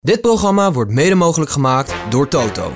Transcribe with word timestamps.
Dit 0.00 0.20
programma 0.20 0.72
wordt 0.72 0.90
mede 0.90 1.14
mogelijk 1.14 1.50
gemaakt 1.50 1.94
door 2.10 2.28
Toto. 2.28 2.72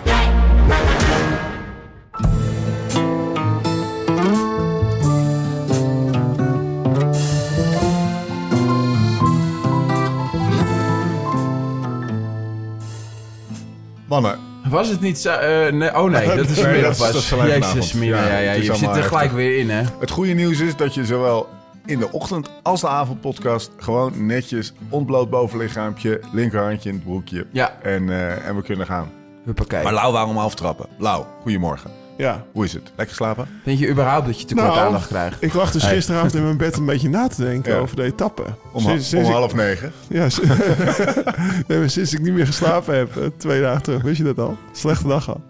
Mannen, 14.08 14.38
Was 14.68 14.88
het 14.88 15.00
niet 15.00 15.18
zo... 15.18 15.30
eh, 15.30 15.72
nee, 15.72 15.96
oh 15.98 16.10
nee, 16.10 16.26
dat 16.36 16.48
is 16.48 16.54
Nee, 16.56 16.64
vanmiddag 16.64 16.82
dat 16.82 16.92
is- 16.92 16.98
pas. 16.98 17.12
dat 17.12 17.22
is 17.22 17.32
alleen 17.32 17.46
Jezus, 17.46 17.66
vanavond. 17.66 17.94
mina, 17.94 18.16
Ja, 18.26 18.26
ja, 18.32 18.38
ja, 18.38 18.50
het 18.50 18.60
is 18.60 18.66
je 18.66 18.74
zit 18.74 18.88
er 18.88 18.94
gelijk 18.94 19.10
heftig. 19.12 19.32
weer 19.32 19.58
in, 19.58 19.70
hè? 19.70 19.82
het 20.00 20.10
goede 20.10 20.32
nieuws 20.32 20.60
is 20.60 20.76
dat 20.76 20.94
je 20.94 21.04
zowel 21.04 21.48
in 21.84 21.98
de 21.98 22.12
ochtend 22.12 22.50
als 22.62 22.80
de 22.80 22.88
avondpodcast 22.88 23.70
gewoon 23.76 24.26
netjes 24.26 24.72
ontbloot 24.88 25.30
bovenlichaampje, 25.30 26.20
linkerhandje 26.32 26.88
in 26.88 26.94
het 26.94 27.04
broekje. 27.04 27.46
Ja. 27.52 27.78
En, 27.82 28.10
eh, 28.10 28.46
en 28.48 28.56
we 28.56 28.62
kunnen 28.62 28.86
gaan. 28.86 29.10
Huppakee. 29.44 29.82
Maar 29.82 29.92
Lau, 29.92 30.12
waarom 30.12 30.38
aftrappen? 30.38 30.86
Lau, 30.98 31.24
goedemorgen. 31.40 32.01
Ja. 32.16 32.44
Hoe 32.52 32.64
is 32.64 32.72
het? 32.72 32.82
Lekker 32.86 33.08
geslapen? 33.08 33.48
Vind 33.62 33.78
je 33.78 33.88
überhaupt 33.88 34.26
dat 34.26 34.40
je 34.40 34.46
te 34.46 34.54
kort 34.54 34.66
Nou, 34.66 34.78
aandacht 34.78 35.06
krijgt? 35.06 35.42
Ik 35.42 35.54
lag 35.54 35.70
dus 35.72 35.82
Hey. 35.82 35.94
gisteravond 35.94 36.34
in 36.34 36.42
mijn 36.42 36.56
bed 36.56 36.76
een 36.76 36.84
beetje 36.86 37.08
na 37.08 37.28
te 37.28 37.42
denken 37.44 37.72
Ja. 37.72 37.78
over 37.78 37.96
de 37.96 38.02
etappe. 38.02 38.42
Om, 38.72 38.80
Sinds- 38.80 38.94
om 38.94 39.00
sinds 39.02 39.28
ik- 39.28 39.34
half 39.34 39.54
negen. 39.54 39.92
Ja, 40.08 40.26
nee, 41.68 41.88
sinds 41.88 42.12
ik 42.12 42.20
niet 42.20 42.32
meer 42.32 42.46
geslapen 42.46 42.96
heb, 42.96 43.16
eh, 43.16 43.26
twee 43.36 43.60
dagen 43.60 43.82
terug, 43.82 44.02
wist 44.02 44.16
je 44.18 44.24
dat 44.24 44.38
al? 44.38 44.56
Slechte 44.72 45.06
dag 45.08 45.24
gehad. 45.24 45.40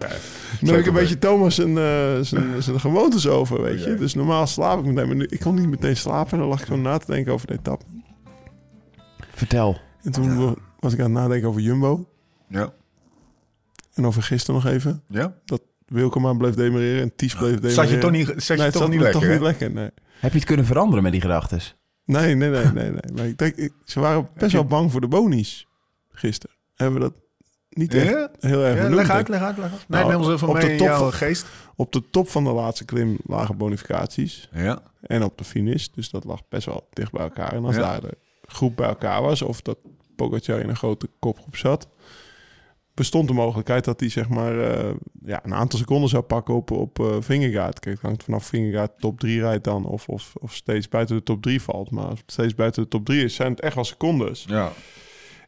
Dan 0.61 0.69
heb 0.69 0.79
ik 0.79 0.85
een 0.85 0.93
beetje 0.93 1.19
Thomas 1.19 1.55
zijn, 1.55 1.77
eh, 1.77 2.19
zijn, 2.21 2.61
zijn 2.63 2.79
gewoontes 2.79 3.27
over, 3.27 3.61
weet 3.61 3.83
je. 3.83 3.95
Dus 3.95 4.13
normaal 4.13 4.47
slaap 4.47 4.79
ik 4.79 4.85
meteen, 4.85 5.07
maar 5.07 5.15
nu, 5.15 5.25
ik 5.29 5.39
kon 5.39 5.55
niet 5.55 5.69
meteen 5.69 5.97
slapen. 5.97 6.37
Dan 6.37 6.47
lag 6.47 6.59
ik 6.59 6.65
gewoon 6.65 6.81
na 6.81 6.97
te 6.97 7.11
denken 7.11 7.33
over 7.33 7.47
de 7.47 7.53
etappe. 7.53 7.85
Vertel. 9.33 9.77
En 10.03 10.11
toen 10.11 10.57
was 10.79 10.93
ik 10.93 10.99
aan 10.99 11.05
het 11.05 11.13
nadenken 11.13 11.49
over 11.49 11.61
Jumbo. 11.61 12.07
Ja. 12.47 12.73
En 13.93 14.05
over 14.05 14.23
gisteren 14.23 14.61
nog 14.63 14.71
even. 14.73 15.01
Ja? 15.07 15.33
Dat 15.45 15.61
Wilkema 15.93 16.33
bleef 16.33 16.53
demereren 16.53 17.01
en 17.01 17.15
Ties 17.15 17.33
bleef 17.35 17.49
demereren. 17.49 17.71
Zat 17.75 17.89
je 17.89 17.97
toch 17.97 18.11
niet, 18.11 18.27
zat 18.27 18.45
je 18.47 18.53
nee, 18.53 18.63
het 18.63 18.71
toch 18.71 18.81
zat 18.81 18.91
niet 18.91 18.99
lekker? 19.01 19.19
toch 19.19 19.29
hè? 19.29 19.33
niet 19.35 19.43
lekker, 19.43 19.71
nee. 19.71 19.89
Heb 20.19 20.31
je 20.31 20.37
het 20.37 20.47
kunnen 20.47 20.65
veranderen 20.65 21.03
met 21.03 21.11
die 21.11 21.21
gedachten? 21.21 21.59
Nee, 22.05 22.35
nee, 22.35 22.49
nee, 22.49 22.65
nee, 22.65 22.89
nee. 22.91 22.99
Maar 23.15 23.25
ik 23.25 23.37
denk, 23.37 23.55
ik- 23.55 23.73
ze 23.83 23.99
waren 23.99 24.29
best 24.37 24.53
wel 24.53 24.65
bang 24.65 24.91
voor 24.91 25.01
de 25.01 25.07
bonies 25.07 25.67
gisteren. 26.11 26.55
Hebben 26.75 26.99
we 27.01 27.05
dat 27.05 27.13
niet 27.69 27.93
echt 27.93 28.09
Ja? 28.09 28.29
heel 28.39 28.63
erg 28.63 28.75
Ja, 28.75 28.81
benoemd, 28.83 28.95
leg 29.01 29.09
uit, 29.09 29.21
ik. 29.21 29.27
leg 29.27 29.41
uit, 29.41 29.57
leg 29.57 29.71
uit. 29.71 29.85
Nou, 29.87 30.03
Nee, 30.03 30.11
neem 30.11 30.25
ons 30.25 30.33
even 30.35 30.47
op 30.47 30.59
de 30.59 30.65
mee 30.67 30.77
top 30.77 30.87
jouw 30.87 30.99
van- 30.99 31.13
geest. 31.13 31.45
Op 31.75 31.91
de 31.93 32.09
top 32.09 32.29
van 32.29 32.43
de 32.43 32.51
laatste 32.51 32.85
klim 32.85 33.17
lagen 33.25 33.57
bonificaties. 33.57 34.49
Ja. 34.53 34.81
En 35.01 35.23
op 35.23 35.37
de 35.37 35.43
finish. 35.43 35.87
Dus 35.87 36.09
dat 36.09 36.23
lag 36.23 36.39
best 36.49 36.65
wel 36.65 36.87
dicht 36.93 37.11
bij 37.11 37.21
elkaar. 37.21 37.53
En 37.53 37.65
als 37.65 37.75
Ja. 37.75 37.81
daar 37.81 38.01
de 38.01 38.17
groep 38.45 38.75
bij 38.75 38.87
elkaar 38.87 39.21
was... 39.21 39.41
of 39.41 39.61
dat 39.61 39.77
Pogacar 40.15 40.59
in 40.59 40.69
een 40.69 40.75
grote 40.75 41.09
kopgroep 41.19 41.55
zat... 41.55 41.87
bestond 42.93 43.27
de 43.27 43.33
mogelijkheid 43.33 43.85
dat 43.85 43.99
hij 43.99 44.09
zeg 44.09 44.29
maar 44.29 44.59
eh, 44.59 44.93
ja, 45.25 45.45
een 45.45 45.53
aantal 45.53 45.79
seconden 45.79 46.09
zou 46.09 46.23
pakken 46.23 46.53
op, 46.53 46.71
op 46.71 47.17
Vingegaard. 47.19 47.79
Kijk, 47.79 47.95
het 47.95 48.05
hangt 48.05 48.23
vanaf 48.23 48.45
Vingegaard 48.45 48.99
top 48.99 49.19
3 49.19 49.39
rijdt 49.39 49.63
dan 49.63 49.85
of, 49.85 50.07
of, 50.07 50.33
of 50.39 50.53
steeds 50.53 50.89
buiten 50.89 51.15
de 51.15 51.23
top 51.23 51.41
3 51.41 51.61
valt. 51.61 51.91
Maar 51.91 52.05
als 52.05 52.19
het 52.19 52.31
steeds 52.31 52.55
buiten 52.55 52.83
de 52.83 52.89
top 52.89 53.05
3 53.05 53.23
is, 53.23 53.35
zijn 53.35 53.51
het 53.51 53.61
echt 53.61 53.75
wel 53.75 53.83
secondes. 53.83 54.45
Ja. 54.47 54.71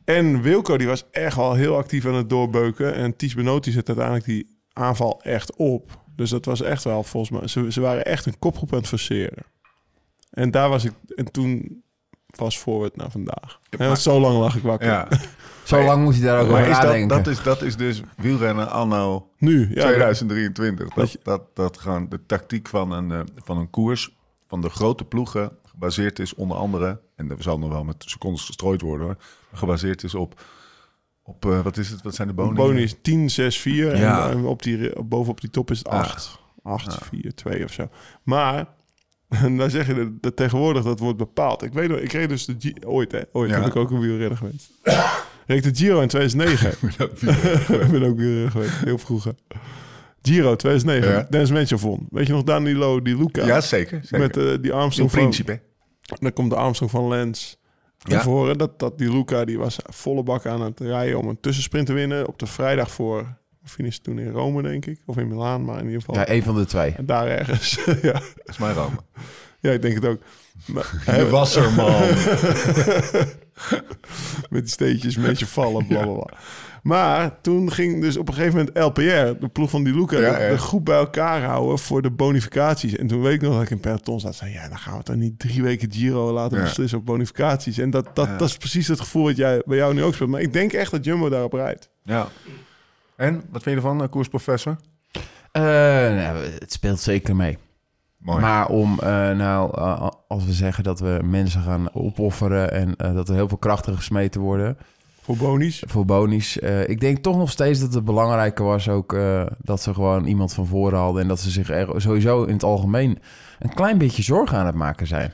En 0.05 0.41
Wilco 0.41 0.77
die 0.77 0.87
was 0.87 1.05
echt 1.11 1.35
wel 1.35 1.53
heel 1.53 1.77
actief 1.77 2.05
aan 2.05 2.13
het 2.13 2.29
doorbeuken. 2.29 2.93
En 2.93 3.15
Ties 3.15 3.35
Benoot 3.35 3.63
die 3.63 3.73
zet 3.73 3.87
uiteindelijk 3.87 4.25
die 4.25 4.57
aanval 4.73 5.21
echt 5.21 5.55
op. 5.55 6.03
Dus 6.15 6.29
dat 6.29 6.45
was 6.45 6.61
echt 6.61 6.83
wel 6.83 7.03
volgens 7.03 7.39
mij... 7.39 7.47
Ze, 7.47 7.71
ze 7.71 7.81
waren 7.81 8.05
echt 8.05 8.25
een 8.25 8.39
kopgroep 8.39 8.71
aan 8.73 8.79
het 8.79 8.87
forceren. 8.87 9.43
En 10.29 10.51
daar 10.51 10.69
was 10.69 10.83
ik... 10.83 10.93
En 11.15 11.31
toen 11.31 11.83
was 12.37 12.57
forward 12.57 12.95
naar 12.95 13.11
vandaag. 13.11 13.59
En 13.69 13.87
maar- 13.87 13.97
zo 13.97 14.19
lang 14.19 14.37
lag 14.37 14.55
ik 14.55 14.63
wakker. 14.63 14.87
ja. 14.87 15.07
Zo 15.63 15.83
lang 15.83 16.03
moet 16.03 16.15
je 16.15 16.21
daar 16.21 16.41
ook 16.41 16.49
Maar 16.49 16.59
over 16.59 16.71
is 16.71 16.77
dat, 16.77 16.85
nadenken. 16.85 17.07
dat, 17.17 17.27
is, 17.27 17.43
dat 17.43 17.61
is 17.61 17.75
dus 17.77 18.01
wielrennen 18.17 18.69
anno 18.71 19.29
Nu, 19.37 19.69
ja. 19.73 19.83
2023. 19.85 20.87
dat 20.87 20.95
Dat, 20.95 21.11
je- 21.11 21.19
dat, 21.23 21.41
dat 21.55 21.77
gewoon 21.77 22.09
de 22.09 22.25
tactiek 22.25 22.67
van 22.67 22.91
een, 22.91 23.11
eh, 23.11 23.19
van 23.35 23.57
een 23.57 23.69
koers 23.69 24.15
van 24.47 24.61
de 24.61 24.69
grote 24.69 25.03
ploegen 25.05 25.51
gebaseerd 25.65 26.19
is 26.19 26.33
onder 26.35 26.57
andere, 26.57 27.01
en 27.15 27.27
dat 27.27 27.37
zal 27.41 27.59
nog 27.59 27.69
wel 27.69 27.83
met 27.83 27.95
secondes 27.97 28.43
gestrooid 28.45 28.81
worden, 28.81 29.05
hoor, 29.05 29.17
gebaseerd 29.53 30.03
is 30.03 30.15
op, 30.15 30.41
op 31.23 31.45
eh, 31.45 31.61
wat 31.61 31.77
is 31.77 31.89
het, 31.89 32.01
wat 32.01 32.15
zijn 32.15 32.27
de 32.27 32.33
bonen? 32.33 32.53
Bonus 32.55 32.95
10, 33.01 33.29
6, 33.29 33.59
4. 33.59 33.97
Ja. 33.97 34.25
En, 34.29 34.37
en 34.37 34.45
op 34.45 34.63
die, 34.63 35.03
bovenop 35.03 35.41
die 35.41 35.49
top 35.49 35.71
is 35.71 35.77
het 35.77 35.87
8. 35.87 36.39
8, 36.63 36.97
4, 37.11 37.33
2 37.35 37.63
of 37.63 37.71
zo. 37.71 37.87
Maar... 38.23 38.65
En 39.29 39.57
dan 39.57 39.69
zeg 39.69 39.87
je 39.87 39.93
dat, 39.93 40.07
dat 40.21 40.35
tegenwoordig 40.35 40.83
dat 40.83 40.99
wordt 40.99 41.17
bepaald. 41.17 41.63
Ik 41.63 41.73
weet 41.73 41.89
nog, 41.89 41.99
ik 41.99 42.11
reed 42.11 42.29
dus 42.29 42.45
de 42.45 42.55
G 42.59 42.85
ooit, 42.85 43.11
hè? 43.11 43.21
Ooit 43.31 43.49
Ja. 43.49 43.57
heb 43.57 43.67
ik 43.67 43.75
ook 43.75 43.91
een 43.91 43.99
wielrenner 43.99 44.37
geweest. 44.37 44.71
reed 45.47 45.63
de 45.63 45.75
Giro 45.75 46.01
in 46.01 46.07
2009. 46.07 46.71
ik 47.85 47.91
ben 47.91 48.03
ook 48.03 48.17
wielrenner 48.17 48.51
geweest, 48.51 48.77
heel 48.83 48.97
vroeger. 48.97 49.35
Giro 50.21 50.55
2009. 50.55 51.11
Ja. 51.11 51.27
Dennis 51.29 51.71
won. 51.71 52.07
Weet 52.09 52.27
je 52.27 52.33
nog 52.33 52.43
Danilo 52.43 53.01
Di 53.01 53.17
Luca? 53.17 53.45
Ja, 53.45 53.61
zeker. 53.61 53.99
zeker. 54.01 54.19
Met 54.19 54.37
eh, 54.37 54.43
die 54.43 54.71
In 54.71 54.71
Armstrong 54.71 55.11
van... 55.11 55.19
principe. 55.19 55.61
Dan 56.19 56.33
komt 56.33 56.49
de 56.49 56.55
Armstrong 56.55 56.91
van 56.91 57.07
Lens 57.07 57.57
Ja. 57.97 58.53
Dat, 58.53 58.79
dat 58.79 58.97
die 58.97 59.11
Luca 59.11 59.45
die 59.45 59.57
was 59.57 59.77
volle 59.83 60.23
bak 60.23 60.45
aan 60.45 60.61
het 60.61 60.79
rijden 60.79 61.19
om 61.19 61.27
een 61.27 61.39
tussensprint 61.39 61.85
te 61.85 61.93
winnen. 61.93 62.27
Op 62.27 62.39
de 62.39 62.45
vrijdag 62.45 62.91
voor... 62.91 63.37
Finish 63.65 63.97
toen 63.97 64.19
in 64.19 64.31
Rome, 64.31 64.61
denk 64.61 64.85
ik. 64.85 64.99
Of 65.05 65.17
in 65.17 65.27
Milaan, 65.27 65.65
maar 65.65 65.79
in 65.79 65.85
ieder 65.85 65.99
geval... 65.99 66.15
Ja, 66.15 66.29
een 66.29 66.43
van 66.43 66.55
de 66.55 66.65
twee. 66.65 66.91
En 66.91 67.05
daar 67.15 67.27
ergens. 67.27 67.79
ja. 68.01 68.11
Dat 68.11 68.23
is 68.45 68.57
mijn 68.57 68.73
Rome. 68.73 68.95
ja, 69.59 69.71
ik 69.71 69.81
denk 69.81 69.95
het 69.95 70.05
ook. 70.05 70.19
Maar, 70.65 71.15
Je 71.17 71.27
was 71.29 71.55
er, 71.55 71.71
man. 71.71 71.93
met 74.49 74.61
die 74.61 74.67
steetjes 74.71 75.15
een 75.15 75.21
beetje 75.23 75.45
vallen, 75.45 75.87
bla 75.87 76.03
bla 76.03 76.13
bla. 76.13 76.37
Maar 76.83 77.41
toen 77.41 77.71
ging 77.71 78.01
dus 78.01 78.17
op 78.17 78.27
een 78.27 78.33
gegeven 78.33 78.57
moment 78.57 78.77
LPR, 78.77 79.39
de 79.39 79.47
ploeg 79.51 79.69
van 79.69 79.83
die 79.83 79.93
Luca, 79.95 80.19
Ja, 80.19 80.37
de, 80.37 80.43
ja. 80.43 80.49
de 80.49 80.57
groep 80.57 80.85
bij 80.85 80.97
elkaar 80.97 81.41
houden 81.43 81.79
voor 81.79 82.01
de 82.01 82.11
bonificaties. 82.11 82.95
En 82.95 83.07
toen 83.07 83.21
weet 83.21 83.33
ik 83.33 83.41
nog 83.41 83.53
dat 83.53 83.61
ik 83.61 83.69
in 83.69 83.79
peloton 83.79 84.19
zat. 84.19 84.35
Zei, 84.35 84.51
ja, 84.51 84.67
dan 84.67 84.77
gaan 84.77 84.91
we 84.91 84.97
het 84.97 85.07
dan 85.07 85.19
niet 85.19 85.39
drie 85.39 85.63
weken 85.63 85.91
Giro 85.91 86.31
laten 86.33 86.57
Ja. 86.57 86.63
beslissen 86.63 86.97
op 86.99 87.05
bonificaties. 87.05 87.77
En 87.77 87.89
dat, 87.89 88.15
dat, 88.15 88.27
Ja. 88.27 88.37
dat 88.37 88.47
is 88.49 88.57
precies 88.57 88.87
het 88.87 88.99
gevoel 88.99 89.23
wat 89.23 89.35
jij 89.37 89.61
bij 89.65 89.77
jou 89.77 89.93
nu 89.93 90.03
ook 90.03 90.13
speelt. 90.13 90.29
Maar 90.29 90.41
ik 90.41 90.53
denk 90.53 90.73
echt 90.73 90.91
dat 90.91 91.05
Jumbo 91.05 91.29
daarop 91.29 91.53
rijdt. 91.53 91.89
Ja. 92.03 92.27
En, 93.15 93.33
wat 93.35 93.63
vind 93.63 93.63
je 93.63 93.75
ervan, 93.75 94.01
eh, 94.01 94.09
koersprofessor? 94.09 94.75
Eh, 95.51 95.63
nou, 95.63 96.37
het 96.59 96.71
speelt 96.71 96.99
zeker 96.99 97.35
mee. 97.35 97.57
Mooi. 98.17 98.41
Maar 98.41 98.67
om, 98.67 98.99
eh, 98.99 99.31
nou, 99.31 99.71
als 100.27 100.45
we 100.45 100.53
zeggen 100.53 100.83
dat 100.83 100.99
we 100.99 101.19
mensen 101.23 101.61
gaan 101.61 101.93
opofferen... 101.93 102.71
en 102.71 103.15
dat 103.15 103.29
er 103.29 103.35
heel 103.35 103.47
veel 103.47 103.57
krachten 103.57 103.95
gesmeten 103.95 104.41
worden 104.41 104.77
Voor 105.21 105.37
bonies. 105.37 105.83
voor 105.87 106.05
bonies... 106.05 106.57
ik 106.85 106.99
denk 106.99 107.17
toch 107.17 107.37
nog 107.37 107.49
steeds 107.49 107.79
dat 107.79 107.93
het 107.93 108.05
belangrijker 108.05 108.65
was 108.65 108.89
ook... 108.89 109.17
dat 109.57 109.81
ze 109.81 109.93
gewoon 109.93 110.25
iemand 110.25 110.53
van 110.53 110.67
voren 110.67 110.99
hadden... 110.99 111.21
en 111.21 111.27
dat 111.27 111.39
ze 111.39 111.49
zich 111.49 111.69
er 111.69 112.01
sowieso 112.01 112.43
in 112.43 112.53
het 112.53 112.63
algemeen... 112.63 113.19
een 113.59 113.73
klein 113.73 113.97
beetje 113.97 114.23
zorgen 114.23 114.57
aan 114.57 114.65
het 114.65 114.75
maken 114.75 115.07
zijn. 115.07 115.33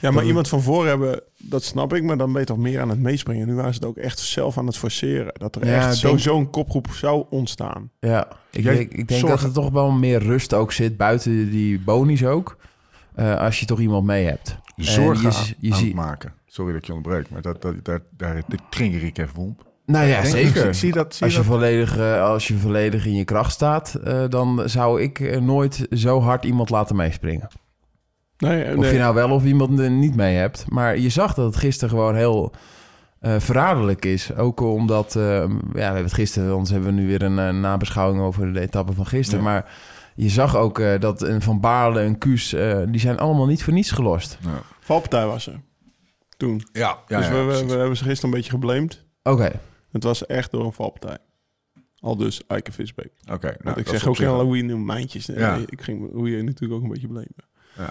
Ja, 0.00 0.08
maar 0.10 0.18
Dat- 0.18 0.28
iemand 0.28 0.48
van 0.48 0.62
voor 0.62 0.86
hebben, 0.86 1.20
dat 1.36 1.62
snap 1.64 1.94
ik. 1.94 2.02
Maar 2.02 2.16
dan 2.16 2.32
ben 2.32 2.40
je 2.40 2.46
toch 2.46 2.56
meer 2.56 2.80
aan 2.80 2.88
het 2.88 2.98
meespringen. 3.00 3.46
Nu 3.46 3.54
waren 3.54 3.74
ze 3.74 3.78
het 3.80 3.88
ook 3.88 3.96
echt 3.96 4.18
zelf 4.18 4.58
aan 4.58 4.66
het 4.66 4.76
forceren. 4.76 5.32
Dat 5.32 5.54
er 5.56 5.66
Ja, 5.66 5.72
echt 5.72 5.78
ik 5.82 5.88
denk- 5.88 6.00
sowieso 6.00 6.38
een 6.38 6.50
kopgroep 6.50 6.86
zou 6.92 7.24
ontstaan. 7.30 7.90
Ja, 8.00 8.28
ik 8.50 8.62
Jij 8.64 8.74
denk, 8.74 8.92
ik 8.92 9.08
denk 9.08 9.26
dat 9.26 9.42
er 9.42 9.52
toch 9.52 9.70
wel 9.70 9.90
meer 9.90 10.18
rust 10.22 10.54
ook 10.54 10.72
zit... 10.72 10.96
buiten 10.96 11.50
die 11.50 11.80
bonies 11.80 12.24
ook... 12.24 12.56
eh, 13.14 13.38
als 13.40 13.60
je 13.60 13.66
toch 13.66 13.80
iemand 13.80 14.06
mee 14.06 14.24
hebt. 14.26 14.58
En 14.76 14.84
Zorgen 14.84 15.20
je 15.20 15.26
aan, 15.26 15.32
z- 15.44 15.52
je 15.58 15.70
aan 15.72 15.78
ziet- 15.78 15.86
het 15.86 15.96
maken. 15.96 16.32
Sorry 16.46 16.72
dat 16.72 16.80
ik 16.80 16.86
je 16.86 16.94
onderbreek, 16.94 17.30
maar 17.30 17.42
dat, 17.42 17.62
dat, 17.62 17.74
daar, 17.84 18.00
daar 18.16 18.42
trigger 18.70 19.02
ik 19.04 19.18
even 19.18 19.38
om. 19.38 19.56
Nou 19.86 20.06
ja, 20.06 20.24
zeker. 20.24 20.62
Zie, 20.62 20.72
zie 20.74 20.92
dat? 20.92 21.14
Zie 21.14 21.22
Als 21.24 21.32
je 21.32 21.38
dat? 21.38 21.46
volledig, 21.48 21.96
eh, 21.98 22.22
als 22.22 22.48
je 22.48 22.56
volledig 22.56 23.06
in 23.06 23.14
je 23.14 23.24
kracht 23.24 23.52
staat, 23.52 23.94
eh, 23.94 24.24
dan 24.28 24.62
zou 24.64 25.02
ik 25.02 25.40
nooit 25.40 25.86
zo 25.90 26.20
hard 26.20 26.44
iemand 26.44 26.70
laten 26.70 26.96
meespringen. 26.96 27.48
Nee, 28.40 28.76
Of 28.76 28.90
je 28.90 28.98
nou 28.98 29.14
wel 29.14 29.30
of 29.30 29.44
iemand 29.44 29.78
er 29.78 29.90
niet 29.90 30.16
mee 30.16 30.36
hebt. 30.36 30.64
Maar 30.68 30.98
je 30.98 31.08
zag 31.08 31.34
dat 31.34 31.46
het 31.46 31.56
gisteren 31.56 31.90
gewoon 31.90 32.14
heel 32.14 32.52
eh, 33.20 33.34
verraderlijk 33.38 34.04
is. 34.04 34.34
Ook 34.34 34.60
omdat, 34.60 35.16
eh, 35.16 35.22
ja, 35.22 35.48
we 35.72 35.80
hebben 35.80 36.02
het 36.02 36.12
gisteren, 36.12 36.50
anders 36.52 36.70
hebben 36.70 36.94
we 36.94 37.00
nu 37.00 37.06
weer 37.06 37.22
een 37.22 37.38
eh, 37.38 37.50
nabeschouwing 37.50 38.22
over 38.22 38.52
de 38.52 38.60
etappe 38.60 38.92
van 38.92 39.06
gisteren. 39.06 39.44
Ja. 39.44 39.50
Maar 39.50 39.72
je 40.14 40.28
zag 40.28 40.56
ook 40.56 40.78
eh, 40.78 41.00
dat 41.00 41.22
een 41.22 41.42
Van 41.42 41.60
Baarle 41.60 42.00
en 42.00 42.18
Kuus, 42.18 42.52
eh, 42.52 42.78
die 42.88 43.00
zijn 43.00 43.18
allemaal 43.18 43.46
niet 43.46 43.62
voor 43.62 43.72
niets 43.72 43.90
gelost. 43.90 44.38
Ja, 44.40 44.62
Valpartij 44.80 45.26
was 45.26 45.46
er. 45.46 45.60
Toen. 46.36 46.62
ja, 46.72 46.98
ja, 47.06 47.16
dus 47.18 47.26
ja, 47.26 47.32
we, 47.32 47.64
we, 47.66 47.72
hebben 47.72 47.96
ze 47.96 48.04
gisteren 48.04 48.30
een 48.30 48.36
beetje 48.36 48.50
geblamed. 48.50 49.04
Oké, 49.22 49.50
Het 49.92 50.02
was 50.02 50.26
echt 50.26 50.50
door 50.50 50.64
een 50.64 50.72
valpartij. 50.72 51.18
Al 51.98 52.16
dus 52.16 52.46
Eike 52.46 52.72
Visbeek. 52.72 53.10
Oké, 53.32 53.54
nou, 53.62 53.80
ik 53.80 53.88
zeg 53.88 54.06
ook 54.06 54.18
in 54.18 54.24
wel- 54.24 54.36
Louis 54.36 54.62
nu 54.62 54.78
mijntjes. 54.78 55.26
Nee, 55.26 55.38
Ja. 55.38 55.58
Ik 55.66 55.82
ging 55.82 56.12
hoe 56.12 56.30
je 56.30 56.42
natuurlijk 56.42 56.72
ook 56.72 56.82
een 56.82 56.92
beetje 56.92 57.06
blamen. 57.08 57.34
Ja. 57.76 57.90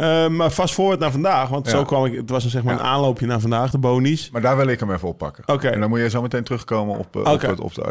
Eh, 0.00 0.28
maar 0.28 0.50
vast 0.50 0.74
vooruit 0.74 1.00
naar 1.00 1.10
vandaag. 1.10 1.48
Want 1.48 1.66
Ja. 1.66 1.72
zo 1.72 1.84
kwam 1.84 2.04
ik... 2.04 2.14
Het 2.14 2.30
was 2.30 2.44
een, 2.44 2.50
zeg 2.50 2.62
maar 2.62 2.74
Ja. 2.74 2.80
een 2.80 2.86
aanloopje 2.86 3.26
naar 3.26 3.40
vandaag, 3.40 3.70
de 3.70 3.78
bonies. 3.78 4.30
Maar 4.30 4.40
daar 4.40 4.56
wil 4.56 4.66
ik 4.66 4.80
hem 4.80 4.92
even 4.92 5.08
oppakken. 5.08 5.44
Oké. 5.46 5.68
En 5.68 5.80
dan 5.80 5.88
moet 5.88 5.98
je 5.98 6.10
zo 6.10 6.22
meteen 6.22 6.44
terugkomen 6.44 6.98
op, 6.98 7.14
eh, 7.16 7.20
op, 7.20 7.26
Oké. 7.28 7.46
het- 7.46 7.60
op, 7.60 7.74
de, 7.74 7.82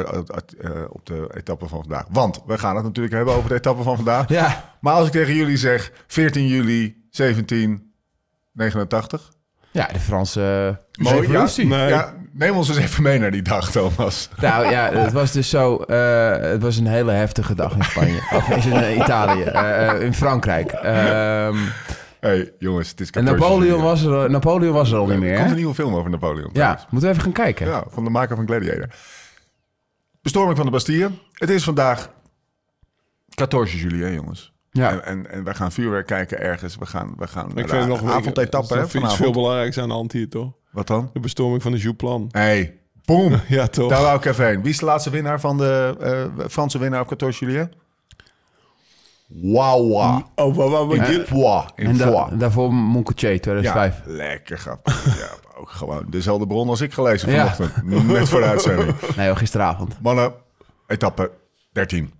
eh, 0.61 0.69
op 0.89 1.05
de 1.05 1.31
etappe 1.37 1.67
van 1.67 1.79
vandaag. 1.79 2.05
Want 2.11 2.41
we 2.45 2.57
gaan 2.57 2.75
het 2.75 2.85
natuurlijk 2.85 3.15
hebben 3.15 3.33
over 3.33 3.49
de 3.49 3.55
etappe 3.55 3.83
van 3.83 3.95
vandaag. 3.95 4.29
ja. 4.29 4.63
Maar 4.81 4.93
als 4.93 5.05
ik 5.05 5.11
tegen 5.11 5.35
jullie 5.35 5.57
zeg 5.57 5.91
14 6.07 6.47
juli 6.47 6.95
1789, 7.09 9.31
Ja, 9.71 9.87
de 9.93 9.99
Franse 9.99 10.39
uh, 10.99 11.05
Mooi, 11.05 11.15
ja, 11.15 11.21
revolutie. 11.21 11.65
Nee. 11.67 11.89
ja, 11.89 12.13
neem 12.33 12.55
ons 12.55 12.69
eens 12.69 12.77
even 12.77 13.03
mee 13.03 13.19
naar 13.19 13.31
die 13.31 13.41
dag, 13.41 13.71
Thomas. 13.71 14.29
Nou 14.41 14.69
ja, 14.69 14.89
het 14.93 15.11
was 15.11 15.31
dus 15.31 15.49
zo. 15.49 15.75
eh, 15.77 16.37
het 16.51 16.61
was 16.61 16.77
een 16.77 16.87
hele 16.87 17.11
heftige 17.11 17.55
dag 17.55 17.75
in 17.75 17.83
Spanje. 17.83 18.19
of 18.35 18.49
in 18.65 18.97
Italië. 19.01 19.43
in 20.05 20.13
Frankrijk. 20.13 20.71
Ehm, 20.71 21.55
hey, 22.19 22.53
jongens, 22.59 22.89
het 22.89 22.99
is 22.99 23.09
en 23.09 23.23
14 23.25 23.39
Napoleon 23.41 23.71
juli. 23.71 23.81
was, 23.81 24.03
er, 24.03 24.29
Napoleon 24.29 24.73
was 24.73 24.91
er 24.91 24.97
al 24.97 25.03
niet 25.05 25.13
Er 25.13 25.19
meer. 25.19 25.33
komt 25.33 25.43
hè? 25.45 25.49
een 25.51 25.57
nieuwe 25.57 25.73
film 25.73 25.95
over 25.95 26.09
Napoleon. 26.09 26.49
Ja, 26.53 26.69
moeten 26.89 27.09
we 27.09 27.15
even 27.15 27.21
gaan 27.21 27.43
kijken. 27.43 27.67
Ja, 27.67 27.83
van 27.89 28.03
de 28.03 28.09
maker 28.09 28.35
van 28.35 28.45
Gladiator. 28.45 28.87
Bestorming 30.21 30.55
van 30.57 30.65
de 30.65 30.71
Bastille. 30.71 31.09
Het 31.33 31.49
is 31.49 31.63
vandaag 31.63 32.09
14 33.27 33.65
juli, 33.79 34.01
hè, 34.03 34.07
jongens. 34.09 34.53
Ja. 34.71 34.91
En, 34.91 35.05
en, 35.05 35.31
en 35.31 35.43
we 35.43 35.53
gaan 35.53 35.71
vuurwerk 35.71 36.07
kijken 36.07 36.39
ergens. 36.39 36.75
We 36.77 36.85
gaan, 36.85 37.13
we 37.17 37.27
gaan 37.27 37.51
Ik 37.57 37.69
vind 37.69 37.87
nog 37.87 38.03
avondetappe, 38.03 38.73
hè, 38.73 38.79
er 38.79 38.85
is 38.85 38.85
iets 38.85 38.93
vanavond. 38.93 39.21
veel 39.21 39.31
belangrijks 39.31 39.77
aan 39.77 39.87
de 39.87 39.93
hand 39.93 40.11
hier, 40.11 40.29
toch? 40.29 40.51
Wat 40.71 40.87
dan? 40.87 41.09
De 41.13 41.19
bestorming 41.19 41.61
van 41.61 41.71
de 41.71 41.77
Jouplan. 41.77 42.27
Hey, 42.31 42.77
boom. 43.05 43.33
Ja, 43.47 43.67
toch? 43.67 43.89
Daar 43.89 44.01
wou 44.01 44.17
ik 44.17 44.25
even 44.25 44.45
heen. 44.45 44.61
Wie 44.61 44.71
is 44.71 44.77
de 44.77 44.85
laatste 44.85 45.09
winnaar 45.09 45.39
van 45.39 45.57
de 45.57 45.95
eh, 46.39 46.45
Franse 46.49 46.77
winnaar 46.79 47.01
op 47.01 47.07
14 47.07 47.29
juli? 47.47 47.69
Wawa. 49.29 50.23
Oh, 50.35 50.55
wat, 50.55 50.93
In 50.93 51.23
Poix. 51.29 51.65
En 51.75 51.97
da- 51.97 52.29
daarvoor 52.31 52.73
Moncoutier, 52.73 53.31
Ja, 53.33 53.39
2005. 53.39 53.95
lekker 54.05 54.57
grappig. 54.57 55.17
ja, 55.19 55.29
ook 55.59 55.69
gewoon 55.69 56.05
dezelfde 56.09 56.47
bron 56.47 56.69
als 56.69 56.81
ik 56.81 56.93
gelezen 56.93 57.31
Ja. 57.31 57.53
vanochtend. 57.53 58.07
Net 58.07 58.29
voor 58.29 58.39
de 58.39 58.45
uitzending. 58.45 58.93
Nee, 59.17 59.35
gisteravond. 59.35 59.97
Mannen, 60.01 60.33
etappe 60.87 61.31
13. 61.71 62.13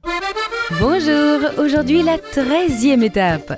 Bonjour, 0.79 1.51
aujourd'hui 1.57 2.03
la 2.03 2.17
13e 2.19 3.03
étape. 3.03 3.57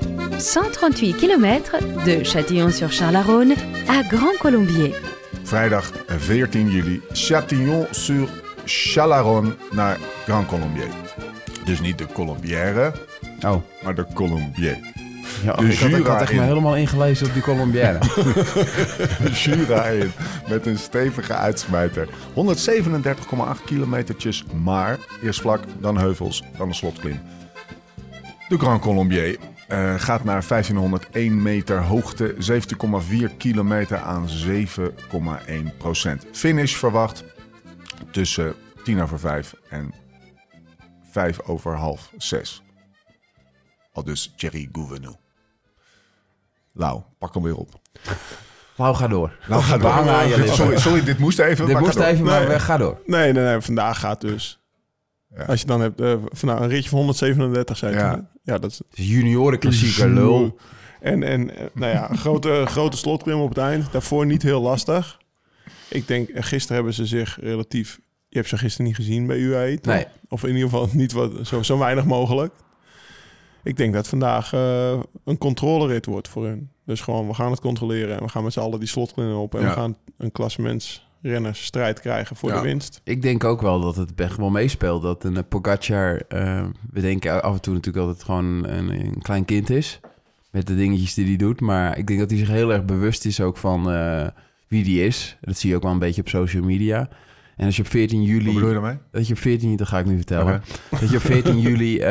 138 0.54 1.15
km 1.18 1.62
de 2.04 2.19
Châtillon-sur-Charles-Rhône 2.24 3.56
à 3.89 4.01
Grand 4.07 4.38
Colombier. 4.38 4.95
Vrijdag 5.44 5.92
14 6.07 6.69
juli. 6.69 7.01
Châtillon-sur-Chalaronne 7.13 9.56
naar 9.71 9.97
Grand 10.25 10.47
Colombier. 10.47 10.88
Dus 11.65 11.81
niet 11.81 11.97
de 11.97 12.06
Colombière, 12.13 12.92
Oh, 13.45 13.61
maar 13.83 13.95
de 13.95 14.05
Colombier. 14.13 14.77
ja, 15.43 15.53
De 15.53 15.65
ik, 15.65 15.79
had, 15.79 15.89
ik 15.89 15.95
Jura 15.95 16.11
had 16.11 16.21
echt 16.21 16.33
me 16.33 16.41
helemaal 16.41 16.75
ingelezen 16.75 17.27
op 17.27 17.33
die 17.33 17.41
Colombière. 17.41 17.99
Jura 19.43 19.85
in. 19.85 20.11
Met 20.49 20.65
een 20.65 20.77
stevige 20.77 21.33
uitsmijter. 21.33 22.07
137,8 22.07 23.63
kilometertjes, 23.65 24.43
maar 24.63 24.97
eerst 25.23 25.41
vlak, 25.41 25.63
dan 25.79 25.97
heuvels, 25.97 26.43
dan 26.57 26.67
een 26.67 26.75
slotklim. 26.75 27.19
De 28.47 28.57
Grand 28.57 28.81
Colombier 28.81 29.38
eh, 29.67 29.94
gaat 29.97 30.23
naar 30.23 30.44
1501 30.47 31.41
meter 31.41 31.81
hoogte, 31.81 32.35
17,4 33.31 33.37
kilometer 33.37 33.97
aan 33.97 34.27
7,1 34.27 35.77
procent. 35.77 36.25
Finish 36.31 36.75
verwacht 36.75 37.23
tussen 38.11 38.53
10 38.83 39.01
over 39.01 39.19
5 39.19 39.53
en 39.69 39.94
5 41.11 41.41
over 41.41 41.75
half 41.75 42.11
6. 42.17 42.61
Al 43.93 44.03
dus 44.03 44.33
Thierry 44.38 44.69
Gouvenou. 44.71 45.15
Lau, 46.71 47.01
pak 47.17 47.33
hem 47.33 47.43
weer 47.43 47.55
op. 47.55 47.79
Nou, 48.77 48.95
ga 48.95 49.07
door. 49.07 49.35
Nou, 49.47 49.61
ga 49.63 50.25
lippen. 50.25 50.53
Sorry, 50.55 50.77
sorry, 50.79 51.03
dit 51.03 51.17
moest 51.17 51.39
even. 51.39 51.65
Dit 51.65 51.73
maar 51.73 51.83
moest 51.83 51.93
ga 51.97 51.99
door. 52.03 52.09
even, 52.13 52.25
maar 52.25 52.39
Nee. 52.39 52.47
we- 52.49 52.59
ga 52.59 52.77
door. 52.77 53.01
Nee, 53.05 53.33
nee, 53.33 53.43
nee. 53.43 53.61
Vandaag 53.61 53.99
gaat 53.99 54.21
dus. 54.21 54.59
Ja. 55.35 55.43
Als 55.43 55.59
je 55.61 55.65
dan 55.67 55.81
hebt, 55.81 56.01
eh 56.01 56.13
vandaag 56.25 56.59
een 56.59 56.67
ritje 56.67 56.89
van 56.89 56.97
137 56.97 57.77
zei 57.77 57.93
ik 57.93 57.99
Ja. 57.99 58.29
Ja, 58.43 58.57
dat 58.57 58.71
is... 58.71 58.77
Het 58.77 58.97
is 58.99 59.07
juniorenklassieker, 59.09 60.09
lul. 60.09 60.57
En, 61.01 61.23
en 61.23 61.55
eh, 61.57 61.65
nou 61.73 61.91
ja, 61.91 62.07
grote, 62.15 62.63
grote 62.67 62.97
slotklim 62.97 63.39
op 63.39 63.49
het 63.49 63.57
eind. 63.57 63.91
Daarvoor 63.91 64.25
niet 64.25 64.41
heel 64.41 64.61
lastig. 64.61 65.17
Ik 65.89 66.07
denk, 66.07 66.29
eh, 66.29 66.44
gisteren 66.44 66.75
hebben 66.75 66.94
ze 66.94 67.05
zich 67.05 67.37
relatief... 67.41 67.99
Je 68.29 68.37
hebt 68.37 68.49
ze 68.49 68.57
gisteren 68.57 68.85
niet 68.85 68.95
gezien 68.95 69.27
bij 69.27 69.37
UAE? 69.37 69.79
Nee. 69.81 70.05
Of 70.29 70.44
in 70.44 70.49
ieder 70.55 70.69
geval 70.69 70.89
niet 70.91 71.11
wat, 71.11 71.31
zo, 71.44 71.61
zo 71.63 71.77
weinig 71.77 72.05
mogelijk. 72.05 72.53
Ik 73.63 73.77
denk 73.77 73.93
dat 73.93 74.07
vandaag 74.07 74.53
eh, 74.53 74.99
een 75.25 75.37
controlerit 75.37 76.05
wordt 76.05 76.27
voor 76.27 76.45
hun. 76.45 76.69
Dus 76.85 77.01
gewoon, 77.01 77.27
we 77.27 77.33
gaan 77.33 77.51
het 77.51 77.59
controleren. 77.59 78.17
En 78.17 78.23
we 78.23 78.29
gaan 78.29 78.43
met 78.43 78.53
z'n 78.53 78.59
allen 78.59 78.79
die 78.79 78.87
slotklimmen 78.87 79.37
op. 79.37 79.55
En 79.55 79.61
Ja. 79.61 79.67
we 79.67 79.73
gaan 79.73 79.95
een 80.17 80.31
klassementsrenners 80.31 81.63
strijd 81.65 81.99
krijgen 81.99 82.35
voor 82.35 82.49
Ja. 82.49 82.55
de 82.55 82.61
winst. 82.61 83.01
Ik 83.03 83.21
denk 83.21 83.43
ook 83.43 83.61
wel 83.61 83.79
dat 83.81 83.95
het 83.95 84.11
echt 84.15 84.37
wel 84.37 84.49
meespeelt. 84.49 85.01
Dat 85.01 85.23
een 85.23 85.37
eh, 85.37 85.43
Pogacar, 85.49 86.21
eh, 86.27 86.65
we 86.91 87.01
denken 87.01 87.43
af 87.43 87.53
en 87.53 87.61
toe 87.61 87.73
natuurlijk 87.73 88.05
dat 88.05 88.15
het 88.15 88.23
gewoon 88.25 88.67
een, 88.67 88.89
een 88.89 89.21
klein 89.21 89.45
kind 89.45 89.69
is. 89.69 89.99
Met 90.51 90.67
de 90.67 90.75
dingetjes 90.75 91.13
die 91.13 91.25
hij 91.25 91.35
doet. 91.35 91.61
Maar 91.61 91.97
ik 91.97 92.07
denk 92.07 92.19
dat 92.19 92.29
hij 92.29 92.39
zich 92.39 92.47
heel 92.47 92.71
erg 92.73 92.85
bewust 92.85 93.25
is 93.25 93.41
ook 93.41 93.57
van 93.57 93.83
wie 94.67 94.83
die 94.83 95.05
is. 95.05 95.37
Dat 95.41 95.57
zie 95.57 95.69
je 95.69 95.75
ook 95.75 95.83
wel 95.83 95.91
een 95.91 95.99
beetje 95.99 96.21
op 96.21 96.27
social 96.29 96.63
media. 96.63 97.09
En 97.57 97.65
als 97.65 97.75
je 97.75 97.81
op 97.81 97.88
14 97.89 98.24
juli... 98.24 98.45
Wat 98.45 98.53
bedoel 98.53 98.68
je 98.69 98.74
daarmee? 98.74 98.98
Dat 99.12 99.27
je 99.27 99.33
op 99.33 99.39
14, 99.39 99.75
dat 99.75 99.88
ga 99.88 100.00
ik 100.00 100.06
nu 100.06 100.15
vertellen. 100.15 100.62
Dat 101.00 101.09
je 101.09 101.15
op 101.15 101.21
14 101.21 101.59
juli 101.59 102.00
eh, 102.00 102.07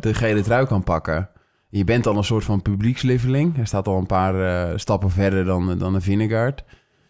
de 0.00 0.14
gele 0.14 0.42
trui 0.42 0.66
kan 0.66 0.82
pakken. 0.84 1.28
Je 1.68 1.84
bent 1.84 2.06
al 2.06 2.16
een 2.16 2.24
soort 2.24 2.44
van 2.44 2.62
publiekslieveling. 2.62 3.56
Hij 3.56 3.64
staat 3.64 3.88
al 3.88 3.98
een 3.98 4.06
paar 4.06 4.68
eh, 4.70 4.78
stappen 4.78 5.10
verder 5.10 5.44
dan, 5.44 5.78
dan 5.78 5.94
een 5.94 6.02
Vingegaard. 6.02 6.64